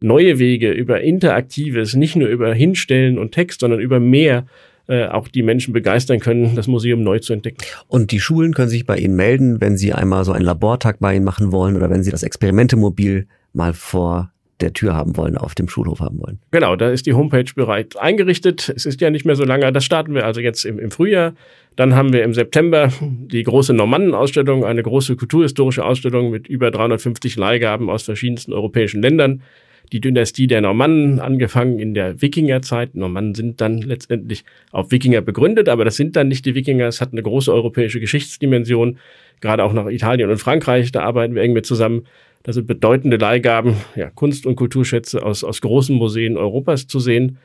neue 0.00 0.38
Wege, 0.38 0.70
über 0.70 1.00
Interaktives, 1.00 1.94
nicht 1.94 2.16
nur 2.16 2.28
über 2.28 2.52
Hinstellen 2.54 3.18
und 3.18 3.32
Text, 3.32 3.60
sondern 3.60 3.80
über 3.80 4.00
mehr 4.00 4.46
äh, 4.86 5.06
auch 5.06 5.28
die 5.28 5.42
Menschen 5.42 5.74
begeistern 5.74 6.18
können, 6.18 6.54
das 6.56 6.66
Museum 6.66 7.02
neu 7.02 7.18
zu 7.18 7.32
entdecken. 7.32 7.58
Und 7.88 8.10
die 8.10 8.20
Schulen 8.20 8.54
können 8.54 8.70
sich 8.70 8.86
bei 8.86 8.96
Ihnen 8.96 9.16
melden, 9.16 9.60
wenn 9.60 9.76
Sie 9.76 9.92
einmal 9.92 10.24
so 10.24 10.32
einen 10.32 10.44
Labortag 10.44 10.98
bei 11.00 11.14
Ihnen 11.14 11.24
machen 11.24 11.52
wollen 11.52 11.76
oder 11.76 11.90
wenn 11.90 12.02
Sie 12.02 12.10
das 12.10 12.22
Experimentemobil 12.22 13.26
mal 13.52 13.74
vor 13.74 14.32
der 14.60 14.72
Tür 14.72 14.94
haben 14.94 15.16
wollen, 15.16 15.36
auf 15.36 15.54
dem 15.54 15.68
Schulhof 15.68 16.00
haben 16.00 16.18
wollen. 16.20 16.38
Genau, 16.50 16.74
da 16.74 16.90
ist 16.90 17.06
die 17.06 17.12
Homepage 17.12 17.44
bereit 17.54 17.96
eingerichtet. 17.96 18.72
Es 18.74 18.86
ist 18.86 19.00
ja 19.00 19.10
nicht 19.10 19.24
mehr 19.24 19.36
so 19.36 19.44
lange. 19.44 19.70
Das 19.72 19.84
starten 19.84 20.14
wir 20.14 20.26
also 20.26 20.40
jetzt 20.40 20.64
im, 20.64 20.78
im 20.78 20.90
Frühjahr. 20.90 21.34
Dann 21.76 21.94
haben 21.94 22.12
wir 22.12 22.24
im 22.24 22.34
September 22.34 22.90
die 23.00 23.42
große 23.42 23.72
Normannenausstellung, 23.72 24.64
eine 24.64 24.82
große 24.82 25.16
kulturhistorische 25.16 25.84
Ausstellung 25.84 26.30
mit 26.30 26.48
über 26.48 26.70
350 26.70 27.36
Leihgaben 27.36 27.88
aus 27.88 28.02
verschiedensten 28.02 28.52
europäischen 28.52 29.00
Ländern. 29.00 29.42
Die 29.92 30.00
Dynastie 30.00 30.46
der 30.46 30.60
Normannen, 30.60 31.20
angefangen 31.20 31.78
in 31.78 31.94
der 31.94 32.20
Wikingerzeit. 32.20 32.94
Normannen 32.94 33.34
sind 33.34 33.60
dann 33.60 33.78
letztendlich 33.78 34.44
auf 34.70 34.90
Wikinger 34.90 35.20
begründet, 35.20 35.68
aber 35.68 35.84
das 35.84 35.96
sind 35.96 36.16
dann 36.16 36.28
nicht 36.28 36.44
die 36.44 36.54
Wikinger. 36.54 36.86
Es 36.86 37.00
hat 37.00 37.12
eine 37.12 37.22
große 37.22 37.52
europäische 37.52 38.00
Geschichtsdimension, 38.00 38.98
gerade 39.40 39.64
auch 39.64 39.72
nach 39.72 39.86
Italien 39.86 40.30
und 40.30 40.38
Frankreich. 40.38 40.92
Da 40.92 41.02
arbeiten 41.02 41.34
wir 41.34 41.42
eng 41.42 41.52
mit 41.52 41.66
zusammen. 41.66 42.06
Da 42.42 42.52
sind 42.52 42.66
bedeutende 42.66 43.16
Leihgaben, 43.16 43.76
ja, 43.96 44.10
Kunst- 44.10 44.46
und 44.46 44.56
Kulturschätze 44.56 45.22
aus, 45.22 45.44
aus 45.44 45.60
großen 45.60 45.96
Museen 45.96 46.36
Europas 46.36 46.86
zu 46.86 47.00
sehen. 47.00 47.38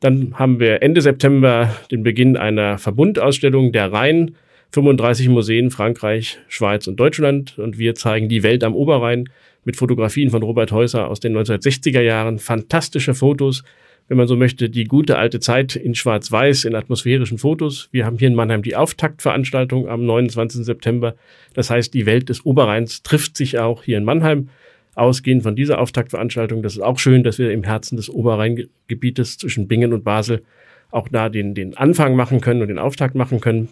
Dann 0.00 0.38
haben 0.38 0.60
wir 0.60 0.82
Ende 0.82 1.02
September 1.02 1.74
den 1.90 2.02
Beginn 2.02 2.36
einer 2.36 2.78
Verbundausstellung 2.78 3.72
der 3.72 3.92
Rhein. 3.92 4.34
35 4.72 5.28
Museen 5.28 5.70
Frankreich, 5.70 6.38
Schweiz 6.48 6.86
und 6.86 6.98
Deutschland. 6.98 7.58
Und 7.58 7.78
wir 7.78 7.94
zeigen 7.94 8.28
die 8.28 8.42
Welt 8.42 8.62
am 8.62 8.74
Oberrhein 8.74 9.28
mit 9.64 9.76
Fotografien 9.76 10.30
von 10.30 10.42
Robert 10.42 10.72
Häuser 10.72 11.08
aus 11.08 11.20
den 11.20 11.36
1960er 11.36 12.00
Jahren. 12.00 12.38
Fantastische 12.38 13.14
Fotos, 13.14 13.64
wenn 14.08 14.16
man 14.16 14.28
so 14.28 14.36
möchte, 14.36 14.70
die 14.70 14.84
gute 14.84 15.18
alte 15.18 15.40
Zeit 15.40 15.76
in 15.76 15.94
Schwarz-Weiß, 15.94 16.64
in 16.64 16.74
atmosphärischen 16.74 17.38
Fotos. 17.38 17.88
Wir 17.90 18.06
haben 18.06 18.18
hier 18.18 18.28
in 18.28 18.34
Mannheim 18.34 18.62
die 18.62 18.76
Auftaktveranstaltung 18.76 19.88
am 19.88 20.04
29. 20.04 20.64
September. 20.64 21.16
Das 21.54 21.70
heißt, 21.70 21.92
die 21.92 22.06
Welt 22.06 22.28
des 22.28 22.44
Oberrheins 22.46 23.02
trifft 23.02 23.36
sich 23.36 23.58
auch 23.58 23.82
hier 23.82 23.98
in 23.98 24.04
Mannheim. 24.04 24.48
Ausgehend 24.94 25.42
von 25.44 25.54
dieser 25.54 25.80
Auftaktveranstaltung, 25.80 26.62
das 26.62 26.74
ist 26.74 26.82
auch 26.82 26.98
schön, 26.98 27.22
dass 27.22 27.38
wir 27.38 27.52
im 27.52 27.62
Herzen 27.62 27.96
des 27.96 28.10
Oberrheingebietes 28.10 29.38
zwischen 29.38 29.68
Bingen 29.68 29.92
und 29.92 30.04
Basel 30.04 30.42
auch 30.90 31.08
da 31.08 31.28
den, 31.28 31.54
den 31.54 31.76
Anfang 31.76 32.16
machen 32.16 32.40
können 32.40 32.62
und 32.62 32.68
den 32.68 32.78
Auftakt 32.78 33.14
machen 33.14 33.40
können. 33.40 33.68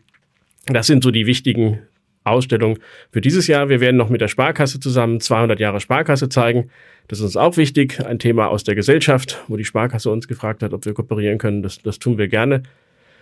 Das 0.67 0.87
sind 0.87 1.03
so 1.03 1.11
die 1.11 1.27
wichtigen 1.27 1.81
Ausstellungen 2.25 2.79
für 3.11 3.21
dieses 3.21 3.47
Jahr. 3.47 3.69
Wir 3.69 3.81
werden 3.81 3.97
noch 3.97 4.11
mit 4.11 4.21
der 4.21 4.29
Sparkasse 4.29 4.81
zusammen 4.81 5.21
200 5.21 5.59
Jahre 5.61 5.81
Sparkasse 5.81 6.29
zeigen. 6.29 6.71
Das 7.09 7.21
ist 7.21 7.25
uns 7.25 7.37
auch 7.37 7.57
wichtig, 7.57 8.05
ein 8.05 8.19
Thema 8.19 8.49
aus 8.49 8.65
der 8.65 8.75
Gesellschaft, 8.75 9.43
wo 9.49 9.57
die 9.57 9.65
Sparkasse 9.65 10.11
uns 10.11 10.29
gefragt 10.29 10.63
hat, 10.63 10.75
ob 10.75 10.85
wir 10.85 10.93
kooperieren 10.93 11.39
können. 11.39 11.63
Das, 11.63 11.81
das 11.83 11.99
tun 11.99 12.19
wir 12.19 12.29
gerne. 12.29 12.63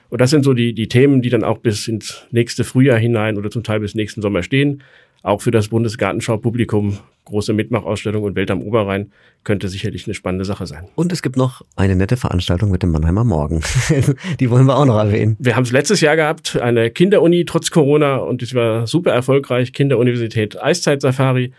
Und 0.09 0.21
das 0.21 0.31
sind 0.31 0.45
so 0.45 0.55
die, 0.55 0.73
die 0.73 0.89
Themen, 0.89 1.23
die 1.23 1.31
dann 1.31 1.45
auch 1.45 1.59
bis 1.59 1.89
ins 1.89 2.27
nächste 2.31 2.65
Frühjahr 2.65 2.99
hinein 2.99 3.37
oder 3.37 3.51
zum 3.51 3.65
Teil 3.65 3.81
bis 3.81 3.95
nächsten 3.95 4.23
Sommer 4.23 4.43
stehen. 4.43 4.83
Auch 5.27 5.43
für 5.43 5.51
das 5.51 5.67
Bundesgartenschau-Publikum, 5.67 6.99
große 7.25 7.53
Mitmachausstellung 7.53 8.23
und 8.23 8.37
Welt 8.37 8.49
am 8.53 8.63
Oberrhein 8.63 9.11
könnte 9.43 9.67
sicherlich 9.69 10.07
eine 10.07 10.15
spannende 10.15 10.45
Sache 10.45 10.67
sein. 10.67 10.87
Und 10.95 11.11
es 11.11 11.21
gibt 11.21 11.37
noch 11.37 11.63
eine 11.75 11.97
nette 11.97 12.17
Veranstaltung 12.17 12.71
mit 12.71 12.85
dem 12.85 12.93
Mannheimer 12.93 13.25
Morgen. 13.25 13.61
die 14.39 14.51
wollen 14.51 14.67
wir 14.67 14.77
auch 14.77 14.85
noch 14.85 14.97
erwähnen. 14.97 15.35
Wir 15.41 15.57
haben 15.57 15.65
es 15.65 15.73
letztes 15.73 16.01
Jahr 16.01 16.15
gehabt, 16.15 16.57
eine 16.61 16.91
Kinderuni 16.91 17.45
trotz 17.45 17.73
Corona 17.73 18.19
und 18.19 18.41
es 18.41 18.55
war 18.55 18.87
super 18.87 19.11
erfolgreich. 19.11 19.73
Kinderuniversität 19.73 20.63
Eiszeit 20.63 21.03
Safari 21.03 21.53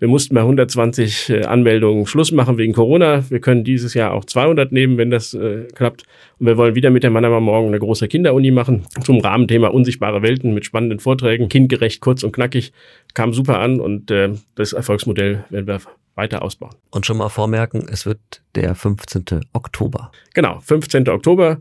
wir 0.00 0.08
mussten 0.08 0.34
bei 0.34 0.40
120 0.40 1.28
äh, 1.28 1.44
Anmeldungen 1.44 2.06
Schluss 2.06 2.32
machen 2.32 2.56
wegen 2.56 2.72
Corona. 2.72 3.22
Wir 3.30 3.40
können 3.40 3.64
dieses 3.64 3.92
Jahr 3.92 4.12
auch 4.12 4.24
200 4.24 4.72
nehmen, 4.72 4.96
wenn 4.96 5.10
das 5.10 5.34
äh, 5.34 5.68
klappt. 5.74 6.04
Und 6.38 6.46
wir 6.46 6.56
wollen 6.56 6.74
wieder 6.74 6.88
mit 6.88 7.02
der 7.02 7.10
Mannheimer 7.10 7.40
Morgen 7.40 7.68
eine 7.68 7.78
große 7.78 8.08
Kinderuni 8.08 8.50
machen 8.50 8.86
zum 9.04 9.20
Rahmenthema 9.20 9.68
unsichtbare 9.68 10.22
Welten 10.22 10.54
mit 10.54 10.64
spannenden 10.64 11.00
Vorträgen. 11.00 11.50
Kindgerecht, 11.50 12.00
kurz 12.00 12.22
und 12.22 12.32
knackig. 12.32 12.72
Kam 13.12 13.34
super 13.34 13.60
an 13.60 13.78
und 13.78 14.10
äh, 14.10 14.30
das 14.54 14.72
Erfolgsmodell 14.72 15.44
werden 15.50 15.66
wir 15.66 15.80
weiter 16.14 16.42
ausbauen. 16.42 16.74
Und 16.90 17.04
schon 17.04 17.18
mal 17.18 17.28
vormerken, 17.28 17.86
es 17.90 18.06
wird 18.06 18.18
der 18.54 18.74
15. 18.74 19.42
Oktober. 19.52 20.10
Genau, 20.34 20.60
15. 20.60 21.08
Oktober 21.10 21.60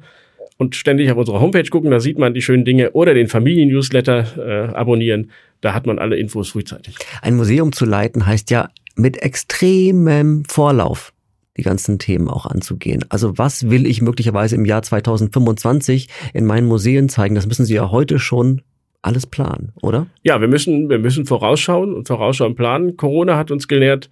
und 0.57 0.75
ständig 0.75 1.09
auf 1.11 1.17
unserer 1.17 1.39
Homepage 1.39 1.69
gucken, 1.69 1.91
da 1.91 1.99
sieht 1.99 2.17
man 2.17 2.33
die 2.33 2.41
schönen 2.41 2.65
Dinge 2.65 2.91
oder 2.91 3.13
den 3.13 3.27
Familien-Newsletter 3.27 4.69
äh, 4.71 4.75
abonnieren. 4.75 5.31
Da 5.61 5.73
hat 5.73 5.85
man 5.85 5.99
alle 5.99 6.17
Infos 6.17 6.49
frühzeitig. 6.49 6.95
Ein 7.21 7.35
Museum 7.35 7.71
zu 7.71 7.85
leiten 7.85 8.25
heißt 8.25 8.49
ja 8.49 8.69
mit 8.95 9.17
extremem 9.17 10.45
Vorlauf 10.45 11.13
die 11.57 11.63
ganzen 11.63 11.99
Themen 11.99 12.29
auch 12.29 12.45
anzugehen. 12.45 13.03
Also 13.09 13.37
was 13.37 13.69
will 13.69 13.85
ich 13.85 14.01
möglicherweise 14.01 14.55
im 14.55 14.65
Jahr 14.65 14.81
2025 14.81 16.07
in 16.33 16.45
meinen 16.45 16.67
Museen 16.67 17.09
zeigen? 17.09 17.35
Das 17.35 17.47
müssen 17.47 17.65
Sie 17.65 17.73
ja 17.73 17.91
heute 17.91 18.17
schon 18.19 18.61
alles 19.01 19.25
planen, 19.25 19.73
oder? 19.81 20.07
Ja, 20.23 20.41
wir 20.41 20.47
müssen, 20.47 20.89
wir 20.89 20.99
müssen 20.99 21.25
vorausschauen 21.25 21.93
und 21.93 22.07
vorausschauen 22.07 22.55
planen. 22.55 22.97
Corona 22.97 23.37
hat 23.37 23.51
uns 23.51 23.67
gelehrt, 23.67 24.09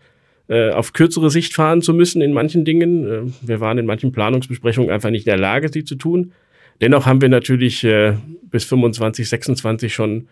äh, 0.48 0.72
auf 0.72 0.94
kürzere 0.94 1.30
Sicht 1.30 1.54
fahren 1.54 1.82
zu 1.82 1.94
müssen 1.94 2.22
in 2.22 2.34
manchen 2.34 2.64
Dingen. 2.64 3.06
Äh, 3.06 3.22
wir 3.42 3.60
waren 3.60 3.78
in 3.78 3.86
manchen 3.86 4.12
Planungsbesprechungen 4.12 4.90
einfach 4.90 5.10
nicht 5.10 5.26
in 5.26 5.32
der 5.32 5.40
Lage, 5.40 5.70
sie 5.72 5.84
zu 5.84 5.96
tun. 5.96 6.32
Dennoch 6.80 7.06
haben 7.06 7.22
wir 7.22 7.30
natürlich 7.30 7.84
äh, 7.84 8.14
bis 8.44 8.66
25, 8.66 9.28
26 9.28 9.94
schon 9.94 10.28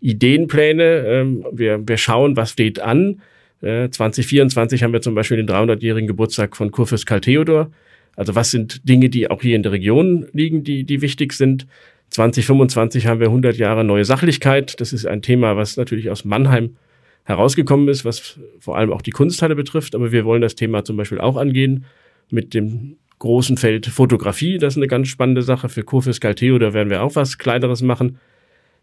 Ideenpläne. 0.00 1.04
Ähm, 1.06 1.46
wir, 1.52 1.86
wir 1.86 1.96
schauen, 1.96 2.36
was 2.36 2.52
steht 2.52 2.80
an. 2.80 3.20
Äh, 3.62 3.90
2024 3.90 4.82
haben 4.82 4.92
wir 4.92 5.02
zum 5.02 5.14
Beispiel 5.14 5.36
den 5.36 5.48
300-jährigen 5.48 6.06
Geburtstag 6.06 6.56
von 6.56 6.70
Kurfürst 6.70 7.06
Karl 7.06 7.20
Theodor. 7.20 7.70
Also 8.16 8.34
was 8.34 8.50
sind 8.50 8.88
Dinge, 8.88 9.08
die 9.08 9.30
auch 9.30 9.42
hier 9.42 9.56
in 9.56 9.62
der 9.62 9.72
Region 9.72 10.26
liegen, 10.32 10.64
die, 10.64 10.84
die 10.84 11.02
wichtig 11.02 11.32
sind? 11.32 11.66
2025 12.10 13.06
haben 13.06 13.20
wir 13.20 13.28
100 13.28 13.56
Jahre 13.56 13.84
neue 13.84 14.04
Sachlichkeit. 14.04 14.80
Das 14.80 14.92
ist 14.92 15.06
ein 15.06 15.22
Thema, 15.22 15.56
was 15.56 15.76
natürlich 15.76 16.10
aus 16.10 16.24
Mannheim 16.24 16.76
herausgekommen 17.24 17.88
ist, 17.88 18.04
was 18.04 18.40
vor 18.58 18.76
allem 18.76 18.92
auch 18.92 19.02
die 19.02 19.12
Kunsthalle 19.12 19.54
betrifft. 19.54 19.94
Aber 19.94 20.10
wir 20.10 20.24
wollen 20.24 20.42
das 20.42 20.56
Thema 20.56 20.84
zum 20.84 20.96
Beispiel 20.96 21.20
auch 21.20 21.36
angehen 21.36 21.84
mit 22.30 22.54
dem 22.54 22.96
großen 23.20 23.56
Feld 23.56 23.86
Fotografie. 23.86 24.58
Das 24.58 24.74
ist 24.74 24.78
eine 24.78 24.88
ganz 24.88 25.08
spannende 25.08 25.42
Sache. 25.42 25.68
Für 25.68 25.84
Kurfürst 25.84 26.20
Karl 26.20 26.34
Theodor 26.34 26.72
werden 26.72 26.90
wir 26.90 27.02
auch 27.02 27.14
was 27.14 27.38
Kleineres 27.38 27.82
machen. 27.82 28.18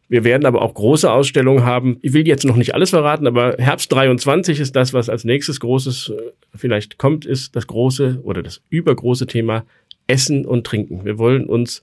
Wir 0.10 0.24
werden 0.24 0.46
aber 0.46 0.62
auch 0.62 0.74
große 0.74 1.12
Ausstellungen 1.12 1.66
haben. 1.66 1.98
Ich 2.02 2.14
will 2.14 2.26
jetzt 2.28 2.46
noch 2.46 2.56
nicht 2.56 2.74
alles 2.74 2.92
verraten, 2.92 3.28
aber 3.28 3.56
Herbst 3.58 3.92
23 3.92 4.60
ist 4.60 4.76
das, 4.76 4.94
was 4.94 5.10
als 5.10 5.26
nächstes 5.26 5.60
großes 5.60 6.10
äh, 6.10 6.32
vielleicht 6.56 6.98
kommt, 6.98 7.26
ist 7.26 7.56
das 7.56 7.68
große 7.68 8.22
oder 8.24 8.42
das 8.42 8.62
übergroße 8.70 9.28
Thema 9.28 9.66
Essen 10.08 10.46
und 10.46 10.66
Trinken. 10.66 11.04
Wir 11.04 11.18
wollen 11.18 11.46
uns 11.46 11.82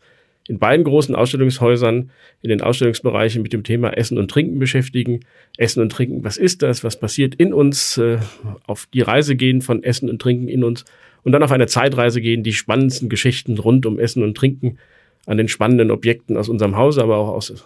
in 0.48 0.58
beiden 0.58 0.84
großen 0.84 1.14
Ausstellungshäusern 1.14 2.10
in 2.42 2.48
den 2.48 2.60
Ausstellungsbereichen 2.60 3.42
mit 3.42 3.52
dem 3.52 3.62
Thema 3.62 3.90
Essen 3.90 4.18
und 4.18 4.30
Trinken 4.30 4.58
beschäftigen. 4.58 5.20
Essen 5.56 5.80
und 5.80 5.92
Trinken, 5.92 6.24
was 6.24 6.36
ist 6.36 6.62
das? 6.62 6.84
Was 6.84 6.98
passiert 6.98 7.34
in 7.34 7.52
uns? 7.52 7.98
Äh, 7.98 8.18
auf 8.66 8.86
die 8.92 9.02
Reise 9.02 9.36
gehen 9.36 9.60
von 9.60 9.82
Essen 9.82 10.08
und 10.08 10.20
Trinken 10.20 10.48
in 10.48 10.64
uns 10.64 10.84
und 11.24 11.32
dann 11.32 11.42
auf 11.42 11.52
eine 11.52 11.66
Zeitreise 11.66 12.20
gehen, 12.22 12.42
die 12.42 12.52
spannendsten 12.54 13.08
Geschichten 13.10 13.58
rund 13.58 13.84
um 13.84 13.98
Essen 13.98 14.22
und 14.22 14.34
Trinken 14.34 14.78
an 15.26 15.38
den 15.38 15.48
spannenden 15.48 15.90
Objekten 15.90 16.36
aus 16.36 16.48
unserem 16.48 16.76
Hause, 16.76 17.02
aber 17.02 17.16
auch 17.16 17.28
aus 17.28 17.64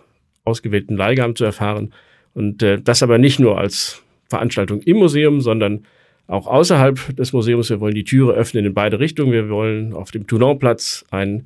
ausgewählten 0.49 0.97
Leihgaben 0.97 1.37
zu 1.37 1.45
erfahren. 1.45 1.93
Und 2.35 2.63
äh, 2.63 2.81
das 2.81 3.03
aber 3.03 3.19
nicht 3.19 3.39
nur 3.39 3.59
als 3.59 4.03
Veranstaltung 4.29 4.81
im 4.83 4.97
Museum, 4.97 5.41
sondern 5.41 5.85
auch 6.27 6.47
außerhalb 6.47 7.17
des 7.17 7.33
Museums. 7.33 7.71
Wir 7.71 7.81
wollen 7.81 7.95
die 7.95 8.05
Türe 8.05 8.35
öffnen 8.35 8.67
in 8.67 8.75
beide 8.75 9.01
Richtungen. 9.01 9.33
Wir 9.33 9.49
wollen 9.49 9.95
auf 9.95 10.11
dem 10.11 10.27
Toulonplatz 10.27 11.07
eine 11.11 11.45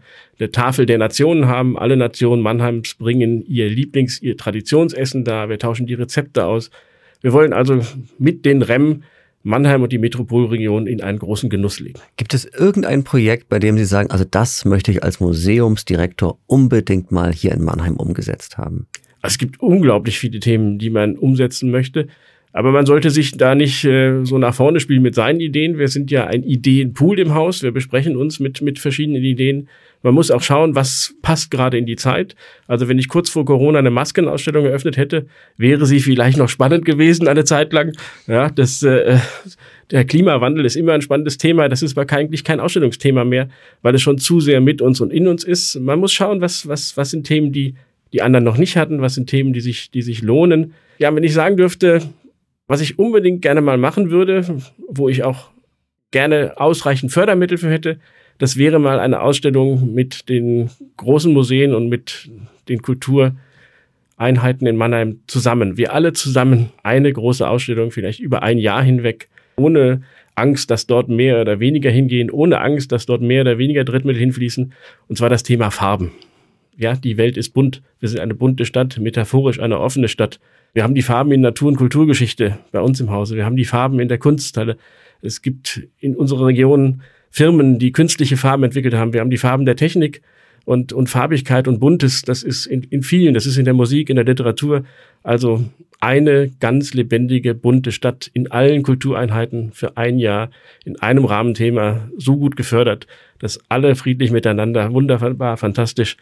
Tafel 0.51 0.87
der 0.87 0.99
Nationen 0.99 1.47
haben. 1.47 1.79
Alle 1.79 1.97
Nationen 1.97 2.43
Mannheims 2.43 2.97
bringen 2.97 3.45
ihr 3.47 3.69
Lieblings-, 3.69 4.21
ihr 4.21 4.37
Traditionsessen 4.37 5.25
da. 5.25 5.49
Wir 5.49 5.61
tauschen 5.61 5.87
die 5.87 5.95
Rezepte 5.95 6.45
aus. 6.45 6.71
Wir 7.21 7.33
wollen 7.33 7.53
also 7.53 7.81
mit 8.19 8.45
den 8.45 8.62
REM 8.62 9.05
Mannheim 9.42 9.83
und 9.83 9.92
die 9.92 9.98
Metropolregion 9.98 10.87
in 10.87 11.00
einen 11.00 11.18
großen 11.18 11.50
Genuss 11.50 11.81
legen. 11.81 11.98
Gibt 12.16 12.35
es 12.35 12.44
irgendein 12.44 13.05
Projekt, 13.05 13.48
bei 13.48 13.59
dem 13.59 13.76
Sie 13.76 13.85
sagen, 13.85 14.11
also 14.11 14.24
das 14.28 14.64
möchte 14.64 14.90
ich 14.90 15.02
als 15.02 15.20
Museumsdirektor 15.20 16.38
unbedingt 16.46 17.11
mal 17.11 17.33
hier 17.33 17.52
in 17.52 17.62
Mannheim 17.62 17.96
umgesetzt 17.96 18.59
haben? 18.59 18.87
Es 19.22 19.38
gibt 19.38 19.61
unglaublich 19.61 20.18
viele 20.18 20.40
Themen, 20.40 20.78
die 20.78 20.90
man 20.90 21.16
umsetzen 21.16 21.70
möchte. 21.70 22.09
Aber 22.52 22.70
man 22.70 22.85
sollte 22.85 23.11
sich 23.11 23.33
da 23.33 23.55
nicht 23.55 23.85
äh, 23.85 24.24
so 24.24 24.37
nach 24.37 24.55
vorne 24.55 24.78
spielen 24.78 25.02
mit 25.02 25.14
seinen 25.14 25.40
Ideen. 25.40 25.78
Wir 25.78 25.88
sind 25.88 26.11
ja 26.11 26.26
ein 26.26 26.42
Ideenpool 26.42 27.18
im 27.18 27.35
Haus. 27.35 27.62
Wir 27.62 27.72
besprechen 27.72 28.16
uns 28.16 28.40
mit, 28.40 28.61
mit 28.61 28.78
verschiedenen 28.78 29.22
Ideen. 29.22 29.68
Man 30.03 30.15
muss 30.15 30.31
auch 30.31 30.43
schauen, 30.43 30.75
was 30.75 31.15
passt 31.23 31.51
gerade 31.51 31.79
in 31.79 31.87
die 31.87 31.97
Zeit. 31.97 32.35
Also 32.67 32.88
wenn 32.88 32.99
ich 32.99 33.09
kurz 33.09 33.31
vor 33.31 33.45
Corona 33.45 33.79
eine 33.79 33.91
Maskenausstellung 33.91 34.65
eröffnet 34.65 34.97
hätte, 34.97 35.27
wäre 35.57 35.87
sie 35.87 36.01
vielleicht 36.01 36.38
noch 36.38 36.49
spannend 36.49 36.85
gewesen 36.85 37.29
eine 37.29 37.45
Zeit 37.45 37.73
lang. 37.73 37.93
Ja, 38.27 38.51
das, 38.51 38.83
äh, 38.83 39.19
Der 39.93 40.07
Klimawandel 40.07 40.65
ist 40.65 40.75
immer 40.75 40.95
ein 40.95 41.03
spannendes 41.03 41.37
Thema. 41.37 41.69
Das 41.69 41.83
ist 41.83 41.97
aber 41.97 42.11
eigentlich 42.11 42.45
kein 42.45 42.61
Ausstellungsthema 42.61 43.25
mehr, 43.25 43.49
weil 43.83 43.95
es 43.95 44.01
schon 44.01 44.17
zu 44.17 44.41
sehr 44.41 44.61
mit 44.62 44.81
uns 44.81 45.01
und 45.03 45.12
in 45.12 45.29
uns 45.29 45.45
ist. 45.45 45.79
Man 45.79 46.01
muss 46.01 46.12
schauen, 46.12 46.41
was, 46.41 46.67
was, 46.67 46.97
was 46.97 47.11
sind 47.11 47.27
Themen, 47.27 47.53
die 47.53 47.75
die 48.12 48.23
anderen 48.23 48.45
noch 48.45 48.59
nicht 48.59 48.77
hatten, 48.77 49.01
was 49.01 49.15
sind 49.15 49.29
Themen, 49.29 49.53
die 49.53 49.61
sich, 49.61 49.91
die 49.91 50.03
sich 50.03 50.23
lohnen. 50.23 50.75
Ja, 50.99 51.15
wenn 51.15 51.25
ich 51.25 51.33
sagen 51.33 51.57
dürfte, 51.57 52.03
was 52.67 52.81
ich 52.81 52.99
unbedingt 52.99 53.43
gerne 53.43 53.61
mal 53.61 53.79
machen 53.79 54.11
würde, 54.11 54.45
wo 54.88 55.09
ich 55.09 55.25
auch 55.25 55.51
gerne 56.11 56.55
ausreichend 56.57 57.12
Fördermittel 57.12 57.59
für 57.59 57.71
hätte, 57.71 57.99
das 58.38 58.57
wäre 58.57 58.79
mal 58.79 58.99
eine 58.99 59.21
Ausstellung 59.21 59.95
mit 59.95 60.29
den 60.29 60.71
großen 60.97 61.33
Museen 61.33 61.75
und 61.75 61.88
mit 61.88 62.31
den 62.68 62.83
Kultureinheiten 62.83 64.66
in 64.66 64.77
Mannheim 64.77 65.21
zusammen. 65.27 65.77
Wir 65.77 65.92
alle 65.92 66.12
zusammen 66.12 66.71
eine 66.83 67.12
große 67.12 67.47
Ausstellung, 67.49 67.90
vielleicht 67.90 68.21
über 68.21 68.42
ein 68.42 68.59
Jahr 68.59 68.83
hinweg, 68.83 69.29
ohne 69.57 70.03
Angst, 70.35 70.71
dass 70.71 70.87
dort 70.87 71.09
mehr 71.09 71.40
oder 71.40 71.61
weniger 71.61 71.90
hingehen, 71.90 72.31
ohne 72.31 72.61
Angst, 72.61 72.92
dass 72.92 73.07
dort 73.07 73.21
mehr 73.23 73.42
oder 73.42 73.59
weniger 73.59 73.85
Drittmittel 73.85 74.21
hinfließen. 74.21 74.73
Und 75.09 75.16
zwar 75.16 75.29
das 75.29 75.42
Thema 75.42 75.71
Farben. 75.71 76.12
Ja, 76.77 76.95
die 76.95 77.18
Welt 77.18 77.37
ist 77.37 77.51
bunt. 77.51 77.83
Wir 78.01 78.09
sind 78.09 78.21
eine 78.21 78.35
bunte 78.35 78.64
Stadt, 78.64 78.99
metaphorisch 78.99 79.61
eine 79.61 79.79
offene 79.79 80.09
Stadt. 80.09 80.40
Wir 80.73 80.85
haben 80.85 80.95
die 80.95 81.03
Farben 81.03 81.33
in 81.33 81.42
Natur- 81.42 81.68
und 81.68 81.77
Kulturgeschichte 81.77 82.59
bei 82.73 82.81
uns 82.81 82.99
im 82.99 83.11
Hause. 83.11 83.37
Wir 83.37 83.45
haben 83.45 83.57
die 83.57 83.66
Farben 83.66 84.01
in 84.01 84.09
der 84.09 84.18
Kunsthalle. 84.18 84.79
Es 85.21 85.42
gibt 85.42 85.83
in 86.01 86.16
unserer 86.16 86.47
Region 86.47 87.03
Firmen, 87.33 87.79
die 87.79 87.92
künstliche 87.92 88.37
Farben 88.37 88.62
entwickelt 88.62 88.95
haben. 88.95 89.14
Wir 89.14 89.21
haben 89.21 89.31
die 89.31 89.38
Farben 89.38 89.64
der 89.64 89.75
Technik 89.75 90.21
und, 90.66 90.92
und 90.92 91.09
Farbigkeit 91.09 91.66
und 91.66 91.81
Buntes. 91.81 92.23
Das 92.23 92.42
ist 92.42 92.66
in, 92.66 92.83
in 92.85 93.03
vielen, 93.03 93.35
das 93.35 93.47
ist 93.47 93.57
in 93.57 93.64
der 93.64 93.75
Musik, 93.75 94.11
in 94.11 94.16
der 94.16 94.27
Literatur. 94.27 94.85
Also 95.23 95.64
eine 95.99 96.51
ganz 96.61 96.92
lebendige, 96.92 97.55
bunte 97.55 97.90
Stadt 97.90 98.31
in 98.35 98.51
allen 98.51 98.83
Kultureinheiten 98.83 99.73
für 99.73 99.97
ein 99.97 100.18
Jahr 100.18 100.51
in 100.85 101.01
einem 101.01 101.25
Rahmenthema 101.25 102.09
so 102.18 102.37
gut 102.37 102.55
gefördert, 102.55 103.07
dass 103.38 103.59
alle 103.71 103.97
friedlich 103.97 104.31
miteinander, 104.31 104.92
wunderbar, 104.92 105.57
fantastisch 105.57 106.18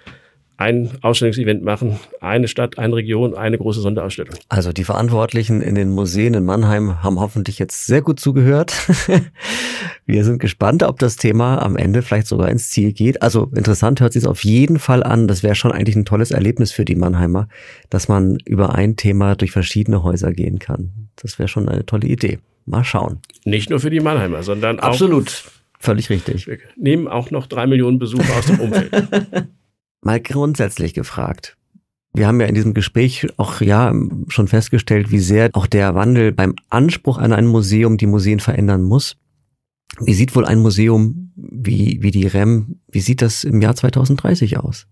ein 0.60 0.90
Ausstellungsevent 1.00 1.64
machen, 1.64 1.98
eine 2.20 2.46
Stadt, 2.46 2.78
eine 2.78 2.94
Region, 2.94 3.34
eine 3.34 3.56
große 3.56 3.80
Sonderausstellung. 3.80 4.34
Also 4.50 4.74
die 4.74 4.84
Verantwortlichen 4.84 5.62
in 5.62 5.74
den 5.74 5.88
Museen 5.88 6.34
in 6.34 6.44
Mannheim 6.44 7.02
haben 7.02 7.18
hoffentlich 7.18 7.58
jetzt 7.58 7.86
sehr 7.86 8.02
gut 8.02 8.20
zugehört. 8.20 8.74
Wir 10.06 10.22
sind 10.22 10.38
gespannt, 10.38 10.82
ob 10.82 10.98
das 10.98 11.16
Thema 11.16 11.62
am 11.62 11.78
Ende 11.78 12.02
vielleicht 12.02 12.26
sogar 12.26 12.50
ins 12.50 12.68
Ziel 12.68 12.92
geht. 12.92 13.22
Also 13.22 13.50
interessant 13.54 14.02
hört 14.02 14.12
sich 14.12 14.24
es 14.24 14.28
auf 14.28 14.44
jeden 14.44 14.78
Fall 14.78 15.02
an. 15.02 15.28
Das 15.28 15.42
wäre 15.42 15.54
schon 15.54 15.72
eigentlich 15.72 15.96
ein 15.96 16.04
tolles 16.04 16.30
Erlebnis 16.30 16.72
für 16.72 16.84
die 16.84 16.94
Mannheimer, 16.96 17.48
dass 17.88 18.08
man 18.08 18.36
über 18.44 18.74
ein 18.74 18.96
Thema 18.96 19.36
durch 19.36 19.52
verschiedene 19.52 20.02
Häuser 20.02 20.30
gehen 20.30 20.58
kann. 20.58 21.08
Das 21.16 21.38
wäre 21.38 21.48
schon 21.48 21.70
eine 21.70 21.86
tolle 21.86 22.06
Idee. 22.06 22.38
Mal 22.66 22.84
schauen. 22.84 23.20
Nicht 23.46 23.70
nur 23.70 23.80
für 23.80 23.88
die 23.88 24.00
Mannheimer, 24.00 24.42
sondern 24.42 24.78
auch. 24.78 24.88
Absolut. 24.88 25.44
Völlig 25.78 26.10
richtig. 26.10 26.46
Wir 26.46 26.58
nehmen 26.76 27.08
auch 27.08 27.30
noch 27.30 27.46
drei 27.46 27.66
Millionen 27.66 27.98
Besucher 27.98 28.36
aus 28.38 28.44
dem 28.44 28.60
Umfeld. 28.60 28.92
mal 30.02 30.20
grundsätzlich 30.20 30.94
gefragt. 30.94 31.56
Wir 32.12 32.26
haben 32.26 32.40
ja 32.40 32.46
in 32.46 32.54
diesem 32.54 32.74
Gespräch 32.74 33.26
auch 33.36 33.60
ja 33.60 33.94
schon 34.28 34.48
festgestellt, 34.48 35.12
wie 35.12 35.20
sehr 35.20 35.50
auch 35.52 35.66
der 35.66 35.94
Wandel 35.94 36.32
beim 36.32 36.56
Anspruch 36.68 37.18
an 37.18 37.32
ein 37.32 37.46
Museum 37.46 37.98
die 37.98 38.06
Museen 38.06 38.40
verändern 38.40 38.82
muss. 38.82 39.16
Wie 40.00 40.14
sieht 40.14 40.34
wohl 40.34 40.44
ein 40.44 40.58
Museum 40.58 41.32
wie, 41.36 41.98
wie 42.00 42.10
die 42.10 42.26
REM, 42.26 42.80
wie 42.90 43.00
sieht 43.00 43.22
das 43.22 43.44
im 43.44 43.60
Jahr 43.60 43.76
2030 43.76 44.58
aus? 44.58 44.86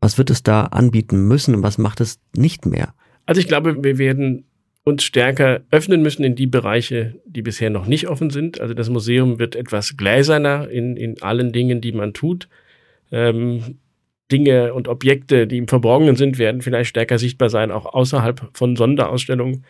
Was 0.00 0.18
wird 0.18 0.30
es 0.30 0.42
da 0.42 0.64
anbieten 0.64 1.26
müssen 1.26 1.54
und 1.54 1.62
was 1.62 1.78
macht 1.78 2.00
es 2.00 2.20
nicht 2.36 2.66
mehr? 2.66 2.94
Also 3.26 3.40
ich 3.40 3.48
glaube, 3.48 3.82
wir 3.82 3.98
werden 3.98 4.44
uns 4.84 5.04
stärker 5.04 5.62
öffnen 5.70 6.02
müssen 6.02 6.24
in 6.24 6.34
die 6.34 6.46
Bereiche, 6.46 7.20
die 7.26 7.42
bisher 7.42 7.68
noch 7.68 7.86
nicht 7.86 8.08
offen 8.08 8.30
sind. 8.30 8.60
Also 8.60 8.74
das 8.74 8.88
Museum 8.88 9.38
wird 9.38 9.54
etwas 9.54 9.96
gläserner 9.96 10.68
in, 10.70 10.96
in 10.96 11.20
allen 11.22 11.52
Dingen, 11.52 11.80
die 11.80 11.92
man 11.92 12.14
tut. 12.14 12.48
Ähm, 13.10 13.78
Dinge 14.30 14.74
und 14.74 14.88
Objekte, 14.88 15.46
die 15.46 15.58
im 15.58 15.68
Verborgenen 15.68 16.16
sind, 16.16 16.38
werden 16.38 16.62
vielleicht 16.62 16.90
stärker 16.90 17.18
sichtbar 17.18 17.48
sein, 17.50 17.70
auch 17.70 17.86
außerhalb 17.86 18.50
von 18.52 18.76
Sonderausstellungen. 18.76 19.64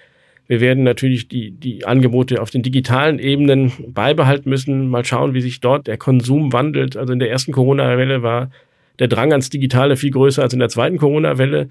Wir 0.48 0.60
werden 0.60 0.82
natürlich 0.82 1.28
die, 1.28 1.50
die 1.50 1.84
Angebote 1.84 2.40
auf 2.40 2.50
den 2.50 2.62
digitalen 2.62 3.18
Ebenen 3.18 3.70
beibehalten 3.88 4.48
müssen. 4.48 4.88
Mal 4.88 5.04
schauen, 5.04 5.34
wie 5.34 5.42
sich 5.42 5.60
dort 5.60 5.86
der 5.86 5.98
Konsum 5.98 6.54
wandelt. 6.54 6.96
Also 6.96 7.12
in 7.12 7.18
der 7.18 7.30
ersten 7.30 7.52
Corona-Welle 7.52 8.22
war 8.22 8.50
der 8.98 9.08
Drang 9.08 9.30
ans 9.30 9.50
Digitale 9.50 9.96
viel 9.96 10.10
größer 10.10 10.42
als 10.42 10.54
in 10.54 10.58
der 10.58 10.70
zweiten 10.70 10.96
Corona-Welle. 10.96 11.68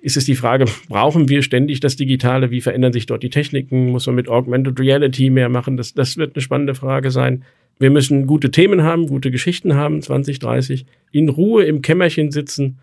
Ist 0.00 0.16
es 0.16 0.24
die 0.24 0.34
Frage, 0.34 0.64
brauchen 0.88 1.28
wir 1.28 1.42
ständig 1.42 1.80
das 1.80 1.96
Digitale? 1.96 2.50
Wie 2.50 2.62
verändern 2.62 2.92
sich 2.92 3.06
dort 3.06 3.22
die 3.22 3.30
Techniken? 3.30 3.90
Muss 3.90 4.06
man 4.06 4.16
mit 4.16 4.28
Augmented 4.28 4.80
Reality 4.80 5.28
mehr 5.28 5.50
machen? 5.50 5.76
Das, 5.76 5.92
das 5.92 6.16
wird 6.16 6.34
eine 6.34 6.42
spannende 6.42 6.74
Frage 6.74 7.10
sein. 7.10 7.44
Wir 7.78 7.90
müssen 7.90 8.26
gute 8.26 8.50
Themen 8.50 8.82
haben, 8.82 9.06
gute 9.06 9.30
Geschichten 9.30 9.74
haben, 9.74 10.00
2030, 10.00 10.86
in 11.12 11.28
Ruhe 11.28 11.64
im 11.64 11.82
Kämmerchen 11.82 12.30
sitzen, 12.30 12.78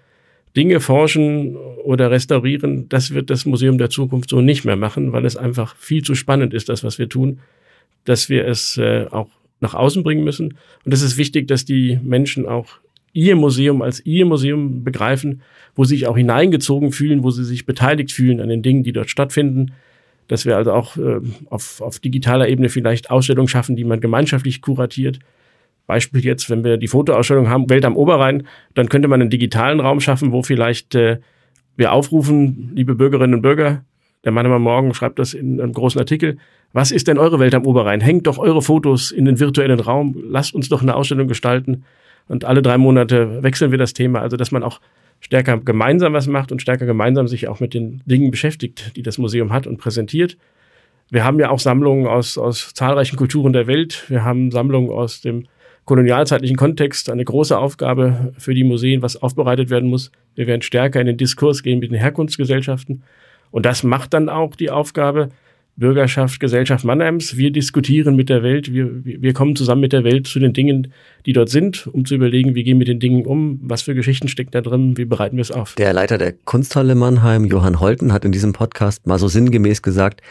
Dinge 0.56 0.82
forschen 0.82 1.56
oder 1.56 2.12
restaurieren. 2.12 2.90
Das 2.90 3.14
wird 3.14 3.30
das 3.30 3.46
Museum 3.46 3.78
der 3.78 3.90
Zukunft 3.90 4.30
so 4.30 4.42
nicht 4.42 4.66
mehr 4.66 4.76
machen, 4.76 5.14
weil 5.14 5.26
es 5.26 5.38
einfach 5.38 5.76
viel 5.78 6.04
zu 6.04 6.14
spannend 6.14 6.54
ist, 6.54 6.68
das, 6.68 6.84
was 6.84 7.00
wir 7.00 7.08
tun, 7.08 7.40
dass 8.04 8.30
wir 8.30 8.46
es 8.46 8.78
äh, 8.78 9.06
auch 9.10 9.30
nach 9.62 9.76
außen 9.76 10.04
bringen 10.04 10.24
müssen. 10.24 10.58
Und 10.84 10.94
es 10.94 11.02
ist 11.02 11.18
wichtig, 11.18 11.48
dass 11.48 11.64
die 11.64 12.00
Menschen 12.04 12.46
auch 12.46 12.80
ihr 13.14 13.36
Museum 13.36 13.82
als 13.82 14.06
ihr 14.06 14.26
Museum 14.26 14.84
begreifen, 14.84 15.42
wo 15.76 15.84
sie 15.84 15.96
sich 15.96 16.08
auch 16.08 16.18
hineingezogen 16.18 16.92
fühlen, 16.92 17.24
wo 17.24 17.32
sie 17.32 17.46
sich 17.46 17.66
beteiligt 17.66 18.12
fühlen 18.12 18.42
an 18.42 18.50
den 18.50 18.62
Dingen, 18.62 18.84
die 18.84 18.94
dort 18.94 19.10
stattfinden 19.10 19.72
dass 20.32 20.46
wir 20.46 20.56
also 20.56 20.72
auch 20.72 20.96
äh, 20.96 21.20
auf, 21.50 21.82
auf 21.82 22.00
digitaler 22.00 22.48
Ebene 22.48 22.70
vielleicht 22.70 23.12
Ausstellungen 23.12 23.50
schaffen, 23.50 23.76
die 23.76 23.84
man 23.84 24.00
gemeinschaftlich 24.00 24.62
kuratiert. 24.62 25.20
Beispiel 25.88 26.24
jetzt, 26.24 26.50
wenn 26.50 26.63
wir 26.63 26.78
die 26.78 26.88
Fotoausstellung 26.88 27.50
haben, 27.50 27.70
Welt 27.70 27.84
am 27.84 27.98
Oberrhein, 27.98 28.48
dann 28.74 28.88
könnte 28.88 29.10
man 29.10 29.20
einen 29.20 29.30
digitalen 29.30 29.82
Raum 29.82 30.00
schaffen, 30.00 30.32
wo 30.32 30.41
vielleicht 30.41 30.96
äh, 30.96 31.20
wir 31.76 31.91
aufrufen, 31.91 32.72
liebe 32.74 32.96
Bürgerinnen 32.96 33.34
und 33.34 33.41
Bürger, 33.41 33.84
der 34.24 34.32
Mann 34.32 34.46
immer 34.46 34.58
morgen 34.58 34.94
schreibt 34.94 35.20
das 35.20 35.34
in 35.34 35.60
einem 35.60 35.74
großen 35.74 36.00
Artikel. 36.00 36.38
Was 36.72 36.91
ist 36.91 37.10
denn 37.10 37.17
eure 37.17 37.39
Welt 37.39 37.54
am 37.54 37.65
Oberrhein? 37.65 38.00
Hängt 38.00 38.26
doch 38.26 38.38
eure 38.38 38.62
Fotos 38.62 39.12
in 39.12 39.26
den 39.26 39.38
virtuellen 39.38 39.82
Raum. 39.82 40.15
Lasst 40.30 40.56
uns 40.56 40.70
doch 40.70 40.82
eine 40.82 40.96
Ausstellung 40.96 41.28
gestalten. 41.28 41.84
Und 42.30 42.46
alle 42.46 42.62
drei 42.62 42.78
Monate 42.78 43.44
wechseln 43.44 43.72
wir 43.72 43.78
das 43.78 43.91
Thema. 43.91 44.22
Also, 44.22 44.38
dass 44.38 44.54
man 44.54 44.63
auch 44.63 44.80
stärker 45.22 45.58
gemeinsam 45.58 46.14
was 46.14 46.28
macht 46.28 46.52
und 46.52 46.62
stärker 46.62 46.86
gemeinsam 46.86 47.28
sich 47.28 47.48
auch 47.48 47.60
mit 47.60 47.74
den 47.74 48.02
Dingen 48.06 48.32
beschäftigt, 48.32 48.96
die 48.96 49.04
das 49.04 49.18
Museum 49.18 49.54
hat 49.54 49.68
und 49.68 49.78
präsentiert. 49.78 50.38
Wir 51.10 51.24
haben 51.24 51.40
ja 51.40 51.50
auch 51.50 51.60
Sammlungen 51.60 52.08
aus, 52.08 52.38
aus 52.38 52.74
zahlreichen 52.74 53.18
Kulturen 53.18 53.54
der 53.54 53.68
Welt. 53.68 54.06
Wir 54.10 54.26
haben 54.26 54.52
Sammlungen 54.52 54.90
aus 54.90 55.22
dem 55.22 55.46
kolonialzeitlichen 55.86 56.58
Kontext, 56.58 57.10
eine 57.10 57.26
große 57.26 57.58
Aufgabe 57.58 58.34
für 58.38 58.54
die 58.54 58.64
Museen, 58.64 59.02
was 59.02 59.18
aufbereitet 59.18 59.70
werden 59.70 59.90
muss. 59.90 60.12
Wir 60.36 60.48
werden 60.48 60.62
stärker 60.62 61.02
in 61.02 61.08
den 61.08 61.18
Diskurs 61.18 61.64
gehen 61.64 61.80
mit 61.80 61.92
den 61.92 62.00
Herkunftsgesellschaften. 62.00 63.04
Und 63.52 63.66
das 63.66 63.84
macht 63.84 64.14
dann 64.14 64.30
auch 64.30 64.56
die 64.56 64.70
Aufgabe, 64.70 65.30
Bürgerschaft, 65.76 66.40
Gesellschaft 66.40 66.86
Mannheims. 66.86 67.38
Wir 67.38 67.52
diskutieren 67.52 68.16
mit 68.16 68.30
der 68.30 68.44
Welt, 68.44 68.74
wir, 68.74 69.04
wir 69.04 69.34
kommen 69.34 69.56
zusammen 69.56 69.82
mit 69.82 69.94
der 69.94 70.04
Welt 70.04 70.28
zu 70.28 70.40
den 70.40 70.54
Dingen, 70.54 70.94
die 71.26 71.34
dort 71.34 71.50
sind, 71.50 71.88
um 71.88 72.06
zu 72.06 72.16
überlegen, 72.16 72.56
wie 72.56 72.64
gehen 72.64 72.78
wir 72.78 72.80
mit 72.80 72.88
den 72.88 73.00
Dingen 73.00 73.26
um, 73.26 73.60
was 73.64 73.84
für 73.84 73.96
Geschichten 73.96 74.28
steckt 74.28 74.54
da 74.54 74.62
drin, 74.62 74.98
wie 74.98 75.06
bereiten 75.06 75.38
wir 75.38 75.42
es 75.42 75.52
auf. 75.52 75.76
Der 75.76 75.94
Leiter 75.94 76.18
der 76.18 76.34
Kunsthalle 76.34 76.96
Mannheim, 76.96 77.46
Johann 77.46 77.80
Holten, 77.80 78.14
hat 78.14 78.26
in 78.26 78.32
diesem 78.32 78.54
Podcast 78.54 79.08
mal 79.08 79.20
so 79.20 79.28
sinngemäß 79.28 79.82
gesagt, 79.82 80.22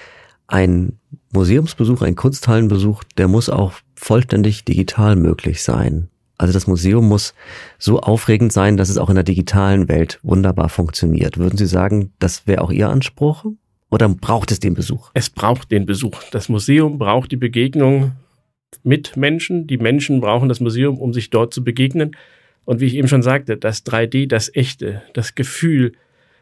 ein 0.46 0.98
Museumsbesuch, 1.32 2.02
ein 2.02 2.16
Kunsthallenbesuch, 2.16 3.04
der 3.16 3.28
muss 3.28 3.48
auch 3.48 3.72
vollständig 3.94 4.64
digital 4.64 5.16
möglich 5.16 5.62
sein. 5.62 6.08
Also 6.38 6.54
das 6.54 6.66
Museum 6.66 7.06
muss 7.06 7.34
so 7.78 8.00
aufregend 8.00 8.52
sein, 8.52 8.76
dass 8.76 8.88
es 8.88 8.96
auch 8.96 9.10
in 9.10 9.14
der 9.14 9.24
digitalen 9.24 9.88
Welt 9.88 10.18
wunderbar 10.22 10.70
funktioniert. 10.70 11.36
Würden 11.36 11.58
Sie 11.58 11.66
sagen, 11.66 12.12
das 12.18 12.46
wäre 12.46 12.62
auch 12.62 12.72
Ihr 12.72 12.88
Anspruch? 12.88 13.44
Oder 13.90 14.08
braucht 14.08 14.52
es 14.52 14.60
den 14.60 14.74
Besuch? 14.74 15.10
Es 15.14 15.30
braucht 15.30 15.70
den 15.70 15.84
Besuch. 15.84 16.22
Das 16.30 16.48
Museum 16.48 16.98
braucht 16.98 17.32
die 17.32 17.36
Begegnung 17.36 18.12
mit 18.82 19.16
Menschen. 19.16 19.66
Die 19.66 19.78
Menschen 19.78 20.20
brauchen 20.20 20.48
das 20.48 20.60
Museum, 20.60 20.98
um 20.98 21.12
sich 21.12 21.30
dort 21.30 21.52
zu 21.52 21.64
begegnen. 21.64 22.12
Und 22.64 22.80
wie 22.80 22.86
ich 22.86 22.94
eben 22.94 23.08
schon 23.08 23.22
sagte, 23.22 23.56
das 23.56 23.84
3D, 23.84 24.28
das 24.28 24.54
Echte, 24.54 25.02
das 25.12 25.34
Gefühl, 25.34 25.92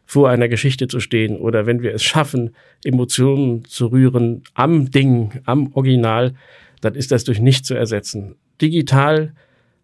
vor 0.09 0.31
einer 0.31 0.49
Geschichte 0.49 0.89
zu 0.89 1.01
stehen 1.01 1.37
oder 1.37 1.67
wenn 1.67 1.83
wir 1.83 1.93
es 1.93 2.03
schaffen, 2.03 2.57
Emotionen 2.83 3.67
zu 3.67 3.89
rühren 3.89 4.43
am 4.55 4.91
Ding, 4.91 5.43
am 5.45 5.71
Original, 5.75 6.33
dann 6.81 6.95
ist 6.95 7.13
das 7.13 7.25
durch 7.25 7.41
nichts 7.41 7.69
zu 7.69 7.75
ersetzen. 7.75 8.37
Digital 8.63 9.35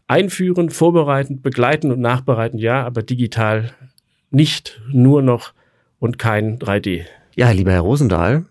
einführen, 0.07 0.71
vorbereiten, 0.71 1.43
begleiten 1.43 1.93
und 1.93 2.01
nachbereiten, 2.01 2.59
ja, 2.59 2.87
aber 2.87 3.03
digital 3.03 3.73
nicht 4.31 4.81
nur 4.91 5.21
noch 5.21 5.53
und 5.99 6.19
kein 6.19 6.59
3D. 6.59 7.05
Ja, 7.37 7.51
lieber 7.51 7.73
Herr 7.73 7.81
Rosendahl, 7.81 8.47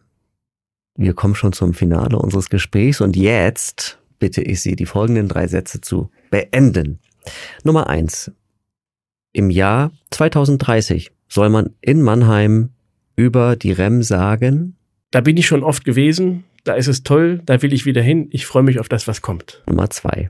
wir 0.95 1.13
kommen 1.13 1.35
schon 1.35 1.53
zum 1.53 1.73
Finale 1.73 2.19
unseres 2.19 2.49
Gesprächs 2.49 2.99
und 2.99 3.15
jetzt 3.15 3.97
bitte 4.19 4.41
ich 4.41 4.61
Sie, 4.61 4.75
die 4.75 4.85
folgenden 4.85 5.29
drei 5.29 5.47
Sätze 5.47 5.79
zu 5.79 6.11
beenden. 6.29 6.99
Nummer 7.63 7.87
eins. 7.87 8.31
Im 9.31 9.49
Jahr 9.49 9.91
2030 10.11 11.11
soll 11.29 11.49
man 11.49 11.69
in 11.79 12.01
Mannheim 12.01 12.71
über 13.15 13.55
die 13.55 13.71
REM 13.71 14.03
sagen? 14.03 14.75
Da 15.11 15.21
bin 15.21 15.37
ich 15.37 15.47
schon 15.47 15.63
oft 15.63 15.85
gewesen. 15.85 16.43
da 16.65 16.73
ist 16.73 16.87
es 16.87 17.03
toll, 17.03 17.41
da 17.45 17.61
will 17.61 17.71
ich 17.71 17.85
wieder 17.85 18.01
hin, 18.01 18.27
ich 18.31 18.45
freue 18.45 18.63
mich 18.63 18.79
auf 18.79 18.89
das, 18.89 19.07
was 19.07 19.21
kommt. 19.21 19.63
Nummer 19.65 19.89
zwei. 19.89 20.29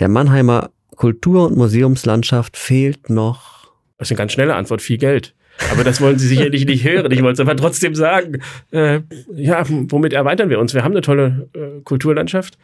Der 0.00 0.08
Mannheimer 0.08 0.70
Kultur- 0.96 1.46
und 1.46 1.56
Museumslandschaft 1.56 2.58
fehlt 2.58 3.08
noch. 3.08 3.72
Das 3.96 4.08
ist 4.08 4.12
eine 4.12 4.18
ganz 4.18 4.32
schnelle 4.32 4.54
Antwort, 4.54 4.82
viel 4.82 4.98
Geld. 4.98 5.34
Aber 5.70 5.84
das 5.84 6.00
wollen 6.00 6.18
Sie 6.18 6.26
sicherlich 6.26 6.66
nicht 6.66 6.84
hören. 6.84 7.10
Ich 7.12 7.22
wollte 7.22 7.42
es 7.42 7.48
aber 7.48 7.56
trotzdem 7.56 7.94
sagen. 7.94 8.40
Äh, 8.70 9.00
ja, 9.34 9.64
womit 9.68 10.12
erweitern 10.12 10.50
wir 10.50 10.58
uns? 10.58 10.74
Wir 10.74 10.84
haben 10.84 10.92
eine 10.92 11.00
tolle 11.00 11.48
äh, 11.54 11.80
Kulturlandschaft. 11.82 12.58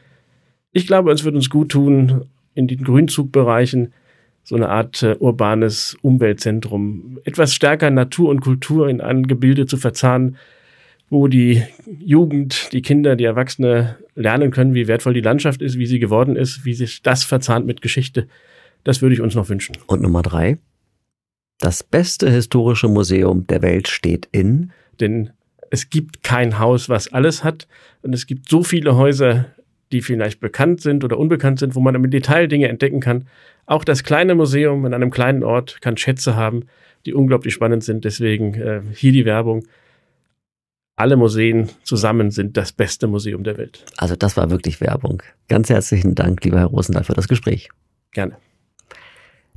Ich 0.73 0.87
glaube, 0.87 1.13
es 1.13 1.25
wird 1.25 1.35
uns 1.35 1.51
gut 1.51 1.71
tun, 1.71 2.27
in 2.55 2.67
den 2.67 2.83
Grünzugbereichen 2.83 3.93
so 4.43 4.57
eine 4.57 4.69
Art 4.69 5.03
äh, 5.03 5.17
urbanes 5.19 5.97
Umweltzentrum, 6.03 7.19
etwas 7.25 7.55
stärker 7.55 7.91
Natur 7.91 8.31
und 8.31 8.41
Kultur 8.41 8.89
in 8.89 9.01
ein 9.01 9.27
Gebilde 9.27 9.67
zu 9.67 9.77
verzahnen, 9.77 10.37
wo 11.09 11.29
die 11.29 11.63
Jugend, 11.99 12.73
die 12.73 12.83
Kinder, 12.83 13.17
die 13.17 13.25
Erwachsene 13.25 13.97
lernen 14.15 14.51
können, 14.51 14.75
wie 14.75 14.89
wertvoll 14.89 15.15
die 15.15 15.21
Landschaft 15.21 15.61
ist, 15.61 15.79
wie 15.79 15.87
sie 15.87 15.99
geworden 15.99 16.37
ist, 16.37 16.65
wie 16.65 16.75
sich 16.75 17.03
das 17.03 17.25
verzahnt 17.25 17.67
mit 17.67 17.83
Geschichte. 17.83 18.29
Das 18.85 19.03
würde 19.03 19.15
ich 19.15 19.21
uns 19.21 19.35
noch 19.35 19.49
wünschen. 19.49 19.77
Und 19.87 20.03
Nummer 20.03 20.23
drei. 20.23 20.59
Das 21.61 21.83
beste 21.83 22.31
historische 22.31 22.89
Museum 22.89 23.47
der 23.47 23.63
Welt 23.63 23.87
steht 23.87 24.29
in. 24.33 24.73
Denn 24.99 25.31
es 25.71 25.91
gibt 25.91 26.23
kein 26.23 26.59
Haus, 26.59 26.89
was 26.89 27.13
alles 27.13 27.45
hat. 27.45 27.69
Und 28.03 28.15
es 28.15 28.27
gibt 28.27 28.49
so 28.49 28.63
viele 28.63 28.97
Häuser, 28.97 29.47
die 29.93 30.01
vielleicht 30.01 30.41
bekannt 30.41 30.81
sind 30.81 31.05
oder 31.05 31.19
unbekannt 31.19 31.59
sind, 31.59 31.75
wo 31.75 31.81
man 31.81 31.95
im 31.95 32.11
Detail 32.11 32.49
Dinge 32.49 32.69
entdecken 32.69 33.01
kann. 33.01 33.27
Auch 33.67 33.85
das 33.85 34.03
kleine 34.03 34.35
Museum 34.35 34.87
in 34.87 34.95
einem 34.95 35.11
kleinen 35.11 35.45
Ort 35.45 35.81
kann 35.83 35.97
Schätze 35.97 36.35
haben, 36.35 36.65
die 37.07 37.13
unglaublich 37.13 37.55
spannend 37.55 37.85
sind. 37.85 38.05
Deswegen 38.05 38.55
äh, 38.55 38.81
hier 38.95 39.13
die 39.13 39.27
Werbung. 39.27 39.65
Alle 40.97 41.17
Museen 41.17 41.71
zusammen 41.83 42.31
sind 42.31 42.57
das 42.57 42.73
beste 42.73 43.07
Museum 43.07 43.45
der 43.45 43.59
Welt. 43.59 43.85
Also 43.97 44.17
das 44.17 44.37
war 44.37 44.51
wirklich 44.51 44.81
Werbung. 44.81 45.23
Ganz 45.49 45.71
herzlichen 45.71 46.15
Dank, 46.15 46.45
lieber 46.45 46.59
Herr 46.59 46.67
Rosendahl, 46.67 47.05
für 47.05 47.15
das 47.15 47.29
Gespräch. 47.29 47.69
Gerne. 48.13 48.37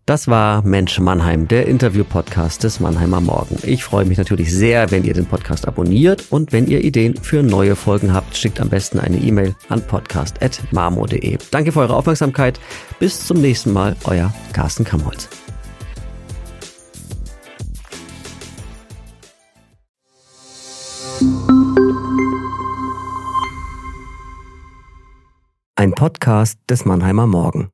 Das 0.06 0.28
war 0.28 0.64
Mensch 0.64 1.00
Mannheim, 1.00 1.48
der 1.48 1.66
Interview-Podcast 1.66 2.66
des 2.66 2.82
Mannheimer 2.82 3.22
Morgen. 3.22 3.58
Ich 3.64 3.86
freue 3.86 4.04
mich 4.04 4.18
natürlich 4.18 4.54
sehr, 4.54 4.92
wenn 4.92 5.06
ihr 5.06 5.14
den 5.14 5.26
Podcast 5.26 5.66
abonniert 5.66 6.26
und 6.30 6.52
wenn 6.52 6.68
ihr 6.68 6.84
Ideen 6.84 7.16
für 7.16 7.42
neue 7.42 7.78
Folgen 7.78 8.14
habt, 8.14 8.36
schickt 8.36 8.60
am 8.60 8.68
besten 8.68 9.00
eine 9.00 9.16
E-Mail 9.16 9.56
an 9.70 9.82
podcast.marmo.de. 9.82 11.38
Danke 11.52 11.72
für 11.72 11.80
eure 11.80 11.96
Aufmerksamkeit. 11.96 12.60
Bis 13.00 13.26
zum 13.26 13.40
nächsten 13.40 13.72
Mal, 13.72 13.96
euer 14.04 14.34
Carsten 14.52 14.84
Kamholz. 14.84 15.30
Ein 25.76 25.94
Podcast 25.94 26.60
des 26.70 26.84
Mannheimer 26.84 27.26
Morgen. 27.26 27.70